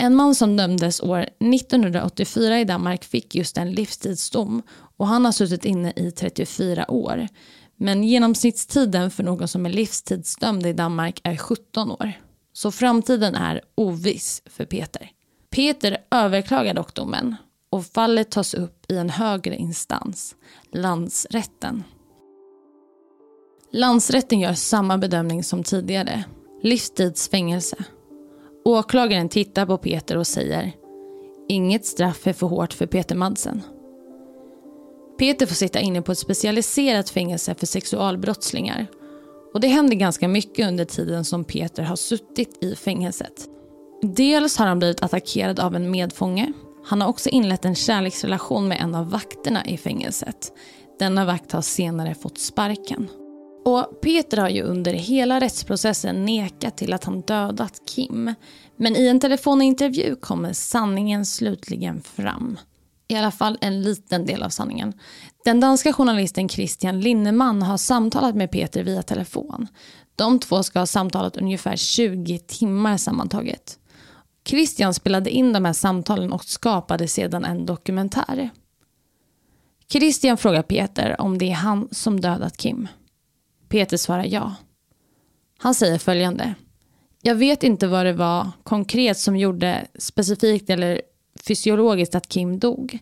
En 0.00 0.16
man 0.16 0.34
som 0.34 0.56
dömdes 0.56 1.00
år 1.00 1.20
1984 1.20 2.60
i 2.60 2.64
Danmark 2.64 3.04
fick 3.04 3.34
just 3.34 3.58
en 3.58 3.72
livstidsdom 3.72 4.62
och 4.96 5.06
han 5.06 5.24
har 5.24 5.32
suttit 5.32 5.64
inne 5.64 5.92
i 5.96 6.10
34 6.10 6.90
år. 6.90 7.28
Men 7.76 8.04
genomsnittstiden 8.04 9.10
för 9.10 9.22
någon 9.22 9.48
som 9.48 9.66
är 9.66 9.70
livstidsdömd 9.70 10.66
i 10.66 10.72
Danmark 10.72 11.20
är 11.22 11.36
17 11.36 11.90
år. 11.90 12.12
Så 12.52 12.70
framtiden 12.70 13.34
är 13.34 13.60
oviss 13.74 14.42
för 14.46 14.64
Peter. 14.64 15.10
Peter 15.50 15.98
överklagar 16.10 16.74
dock 16.74 16.94
domen 16.94 17.36
och 17.70 17.86
fallet 17.86 18.30
tas 18.30 18.54
upp 18.54 18.92
i 18.92 18.96
en 18.96 19.10
högre 19.10 19.56
instans, 19.56 20.34
landsrätten. 20.72 21.84
Landsrätten 23.72 24.40
gör 24.40 24.54
samma 24.54 24.98
bedömning 24.98 25.44
som 25.44 25.62
tidigare, 25.62 26.24
livstidsfängelse. 26.62 27.76
Åklagaren 28.68 29.28
tittar 29.28 29.66
på 29.66 29.78
Peter 29.78 30.16
och 30.16 30.26
säger 30.26 30.72
Inget 31.48 31.86
straff 31.86 32.26
är 32.26 32.32
för 32.32 32.46
hårt 32.46 32.72
för 32.72 32.86
Peter 32.86 33.16
Madsen. 33.16 33.62
Peter 35.18 35.46
får 35.46 35.54
sitta 35.54 35.80
inne 35.80 36.02
på 36.02 36.12
ett 36.12 36.18
specialiserat 36.18 37.10
fängelse 37.10 37.54
för 37.54 37.66
sexualbrottslingar. 37.66 38.86
Och 39.54 39.60
det 39.60 39.68
händer 39.68 39.96
ganska 39.96 40.28
mycket 40.28 40.68
under 40.68 40.84
tiden 40.84 41.24
som 41.24 41.44
Peter 41.44 41.82
har 41.82 41.96
suttit 41.96 42.64
i 42.64 42.74
fängelset. 42.74 43.48
Dels 44.02 44.56
har 44.56 44.66
han 44.66 44.78
blivit 44.78 45.02
attackerad 45.02 45.60
av 45.60 45.76
en 45.76 45.90
medfånge. 45.90 46.52
Han 46.84 47.00
har 47.00 47.08
också 47.08 47.28
inlett 47.28 47.64
en 47.64 47.74
kärleksrelation 47.74 48.68
med 48.68 48.80
en 48.80 48.94
av 48.94 49.10
vakterna 49.10 49.66
i 49.66 49.76
fängelset. 49.76 50.52
Denna 50.98 51.24
vakt 51.24 51.52
har 51.52 51.62
senare 51.62 52.14
fått 52.14 52.38
sparken. 52.38 53.08
Och 53.68 54.00
Peter 54.00 54.36
har 54.36 54.48
ju 54.48 54.62
under 54.62 54.92
hela 54.92 55.40
rättsprocessen 55.40 56.24
nekat 56.24 56.76
till 56.76 56.92
att 56.92 57.04
han 57.04 57.20
dödat 57.20 57.80
Kim. 57.86 58.34
Men 58.76 58.96
i 58.96 59.06
en 59.06 59.20
telefonintervju 59.20 60.16
kommer 60.16 60.52
sanningen 60.52 61.26
slutligen 61.26 62.02
fram. 62.02 62.58
I 63.08 63.14
alla 63.14 63.30
fall 63.30 63.58
en 63.60 63.82
liten 63.82 64.26
del 64.26 64.42
av 64.42 64.48
sanningen. 64.48 64.92
Den 65.44 65.60
danska 65.60 65.92
journalisten 65.92 66.48
Christian 66.48 67.00
Linneman 67.00 67.62
har 67.62 67.76
samtalat 67.76 68.34
med 68.34 68.50
Peter 68.50 68.84
via 68.84 69.02
telefon. 69.02 69.66
De 70.16 70.38
två 70.38 70.62
ska 70.62 70.78
ha 70.78 70.86
samtalat 70.86 71.36
ungefär 71.36 71.76
20 71.76 72.38
timmar 72.38 72.96
sammantaget. 72.96 73.78
Christian 74.46 74.94
spelade 74.94 75.30
in 75.30 75.52
de 75.52 75.64
här 75.64 75.72
samtalen 75.72 76.32
och 76.32 76.44
skapade 76.44 77.08
sedan 77.08 77.44
en 77.44 77.66
dokumentär. 77.66 78.50
Christian 79.92 80.36
frågar 80.36 80.62
Peter 80.62 81.20
om 81.20 81.38
det 81.38 81.50
är 81.50 81.54
han 81.54 81.88
som 81.90 82.20
dödat 82.20 82.56
Kim. 82.56 82.88
Peter 83.68 83.96
svarar 83.96 84.24
ja. 84.24 84.54
Han 85.58 85.74
säger 85.74 85.98
följande. 85.98 86.54
Jag 87.22 87.34
vet 87.34 87.62
inte 87.62 87.86
vad 87.86 88.06
det 88.06 88.12
var 88.12 88.50
konkret 88.62 89.18
som 89.18 89.36
gjorde 89.36 89.86
specifikt 89.98 90.70
eller 90.70 91.02
fysiologiskt 91.46 92.14
att 92.14 92.28
Kim 92.28 92.58
dog. 92.58 92.98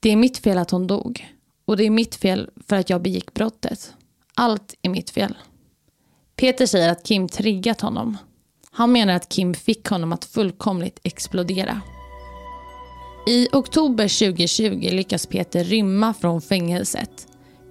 Det 0.00 0.10
är 0.10 0.16
mitt 0.16 0.38
fel 0.38 0.58
att 0.58 0.70
hon 0.70 0.86
dog. 0.86 1.26
Och 1.64 1.76
det 1.76 1.84
är 1.84 1.90
mitt 1.90 2.14
fel 2.14 2.50
för 2.66 2.76
att 2.76 2.90
jag 2.90 3.02
begick 3.02 3.34
brottet. 3.34 3.92
Allt 4.34 4.74
är 4.82 4.90
mitt 4.90 5.10
fel. 5.10 5.36
Peter 6.36 6.66
säger 6.66 6.88
att 6.88 7.04
Kim 7.04 7.28
triggat 7.28 7.80
honom. 7.80 8.16
Han 8.70 8.92
menar 8.92 9.14
att 9.14 9.28
Kim 9.28 9.54
fick 9.54 9.88
honom 9.88 10.12
att 10.12 10.24
fullkomligt 10.24 11.00
explodera. 11.02 11.80
I 13.26 13.48
oktober 13.52 14.32
2020 14.32 14.88
lyckas 14.92 15.26
Peter 15.26 15.64
rymma 15.64 16.14
från 16.14 16.40
fängelset. 16.40 17.26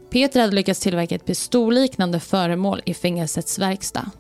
Peter 0.10 0.42
hade 0.42 0.56
lyckats 0.56 0.80
tillverka 0.80 1.16
ett 1.16 1.26
pistolliknande 1.26 2.20
föremål 2.20 2.82
i 2.86 2.94
fängelsets 2.94 3.60
verkstad. 3.60 4.12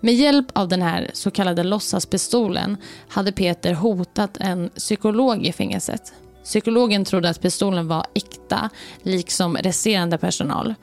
Med 0.00 0.14
hjälp 0.14 0.46
av 0.52 0.68
den 0.68 0.82
här 0.82 1.10
så 1.12 1.30
kallade 1.30 1.62
låtsaspistolen 1.62 2.76
hade 3.08 3.32
Peter 3.32 3.74
hotat 3.74 4.36
en 4.36 4.68
psykolog 4.68 5.46
i 5.46 5.52
fängelset. 5.52 6.12
Psykologen 6.44 7.04
trodde 7.04 7.28
att 7.28 7.42
pistolen 7.42 7.88
var 7.88 8.06
äkta, 8.14 8.70
liksom 9.02 9.56
resterande 9.56 10.18
personal. 10.18 10.74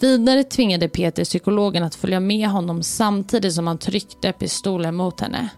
Vidare 0.00 0.44
tvingade 0.44 0.88
Peter 0.88 1.24
psykologen 1.24 1.82
att 1.82 1.94
följa 1.94 2.20
med 2.20 2.48
honom 2.48 2.82
samtidigt 2.82 3.54
som 3.54 3.66
han 3.66 3.78
tryckte 3.78 4.32
pistolen 4.32 4.94
mot 4.94 5.20
henne. 5.20 5.48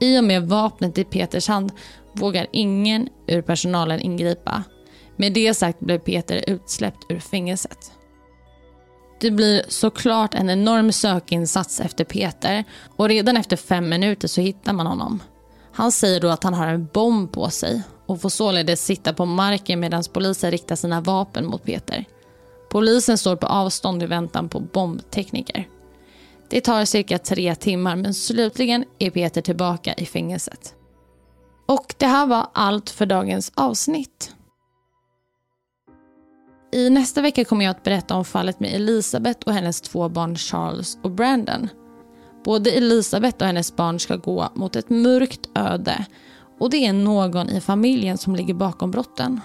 I 0.00 0.18
och 0.18 0.24
med 0.24 0.48
vapnet 0.48 0.98
i 0.98 1.04
Peters 1.04 1.48
hand 1.48 1.72
vågar 2.12 2.46
ingen 2.52 3.08
ur 3.26 3.42
personalen 3.42 4.00
ingripa. 4.00 4.64
Med 5.16 5.32
det 5.32 5.54
sagt 5.54 5.80
blev 5.80 5.98
Peter 5.98 6.44
utsläppt 6.46 7.06
ur 7.08 7.18
fängelset. 7.18 7.92
Det 9.20 9.30
blir 9.30 9.62
såklart 9.68 10.34
en 10.34 10.50
enorm 10.50 10.92
sökinsats 10.92 11.80
efter 11.80 12.04
Peter 12.04 12.64
och 12.96 13.08
redan 13.08 13.36
efter 13.36 13.56
fem 13.56 13.88
minuter 13.88 14.28
så 14.28 14.40
hittar 14.40 14.72
man 14.72 14.86
honom. 14.86 15.22
Han 15.72 15.92
säger 15.92 16.20
då 16.20 16.28
att 16.28 16.44
han 16.44 16.54
har 16.54 16.66
en 16.66 16.88
bomb 16.92 17.32
på 17.32 17.50
sig 17.50 17.82
och 18.06 18.20
får 18.20 18.28
således 18.28 18.84
sitta 18.84 19.12
på 19.12 19.26
marken 19.26 19.80
medan 19.80 20.02
polisen 20.12 20.50
riktar 20.50 20.76
sina 20.76 21.00
vapen 21.00 21.46
mot 21.46 21.64
Peter. 21.64 22.04
Polisen 22.70 23.18
står 23.18 23.36
på 23.36 23.46
avstånd 23.46 24.02
i 24.02 24.06
väntan 24.06 24.48
på 24.48 24.60
bombtekniker. 24.60 25.68
Det 26.48 26.60
tar 26.60 26.84
cirka 26.84 27.18
tre 27.18 27.54
timmar 27.54 27.96
men 27.96 28.14
slutligen 28.14 28.84
är 28.98 29.10
Peter 29.10 29.42
tillbaka 29.42 29.94
i 29.94 30.06
fängelset. 30.06 30.74
Och 31.66 31.94
det 31.98 32.06
här 32.06 32.26
var 32.26 32.46
allt 32.52 32.90
för 32.90 33.06
dagens 33.06 33.52
avsnitt. 33.54 34.34
I 36.74 36.90
nästa 36.90 37.20
vecka 37.20 37.44
kommer 37.44 37.64
jag 37.64 37.70
att 37.70 37.82
berätta 37.82 38.14
om 38.14 38.24
fallet 38.24 38.60
med 38.60 38.74
Elisabeth 38.74 39.46
och 39.46 39.52
hennes 39.52 39.80
två 39.80 40.08
barn 40.08 40.36
Charles 40.36 40.98
och 41.02 41.10
Brandon. 41.10 41.68
Både 42.44 42.70
Elisabeth 42.70 43.36
och 43.40 43.46
hennes 43.46 43.76
barn 43.76 44.00
ska 44.00 44.16
gå 44.16 44.48
mot 44.54 44.76
ett 44.76 44.90
mörkt 44.90 45.48
öde 45.54 46.06
och 46.60 46.70
det 46.70 46.86
är 46.86 46.92
någon 46.92 47.50
i 47.50 47.60
familjen 47.60 48.18
som 48.18 48.36
ligger 48.36 48.54
bakom 48.54 48.90
brotten. 48.90 49.40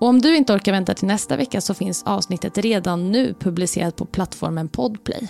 Och 0.00 0.08
om 0.08 0.20
du 0.20 0.36
inte 0.36 0.52
orkar 0.52 0.72
vänta 0.72 0.94
till 0.94 1.08
nästa 1.08 1.36
vecka 1.36 1.60
så 1.60 1.74
finns 1.74 2.02
avsnittet 2.02 2.58
redan 2.58 3.12
nu 3.12 3.34
publicerat 3.40 3.96
på 3.96 4.04
plattformen 4.04 4.68
Podplay. 4.68 5.28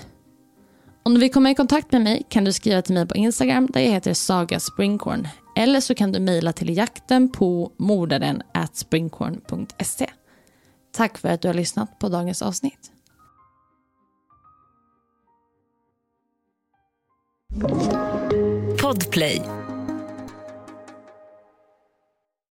Om 1.03 1.15
du 1.15 1.21
vill 1.21 1.33
komma 1.33 1.51
i 1.51 1.55
kontakt 1.55 1.93
med 1.93 2.03
mig 2.03 2.23
kan 2.29 2.45
du 2.45 2.53
skriva 2.53 2.83
till 2.83 2.95
mig 2.95 3.07
på 3.07 3.15
Instagram 3.15 3.67
där 3.67 3.81
jag 3.81 3.91
heter 3.91 4.15
Saga 4.15 4.61
Springkorn 4.61 5.29
eller 5.57 5.81
så 5.81 5.95
kan 5.95 6.13
du 6.13 6.21
mejla 6.21 6.53
till 6.53 6.77
jakten 6.77 7.33
på 7.33 7.73
mordaren 7.79 8.43
at 8.55 8.77
springkorn.se. 8.77 10.11
Tack 10.93 11.19
för 11.19 11.29
att 11.29 11.43
du 11.43 11.49
har 11.49 11.55
lyssnat 11.55 11.99
på 11.99 12.09
dagens 12.09 12.43
avsnitt. 12.43 12.93
Podplay 18.81 19.43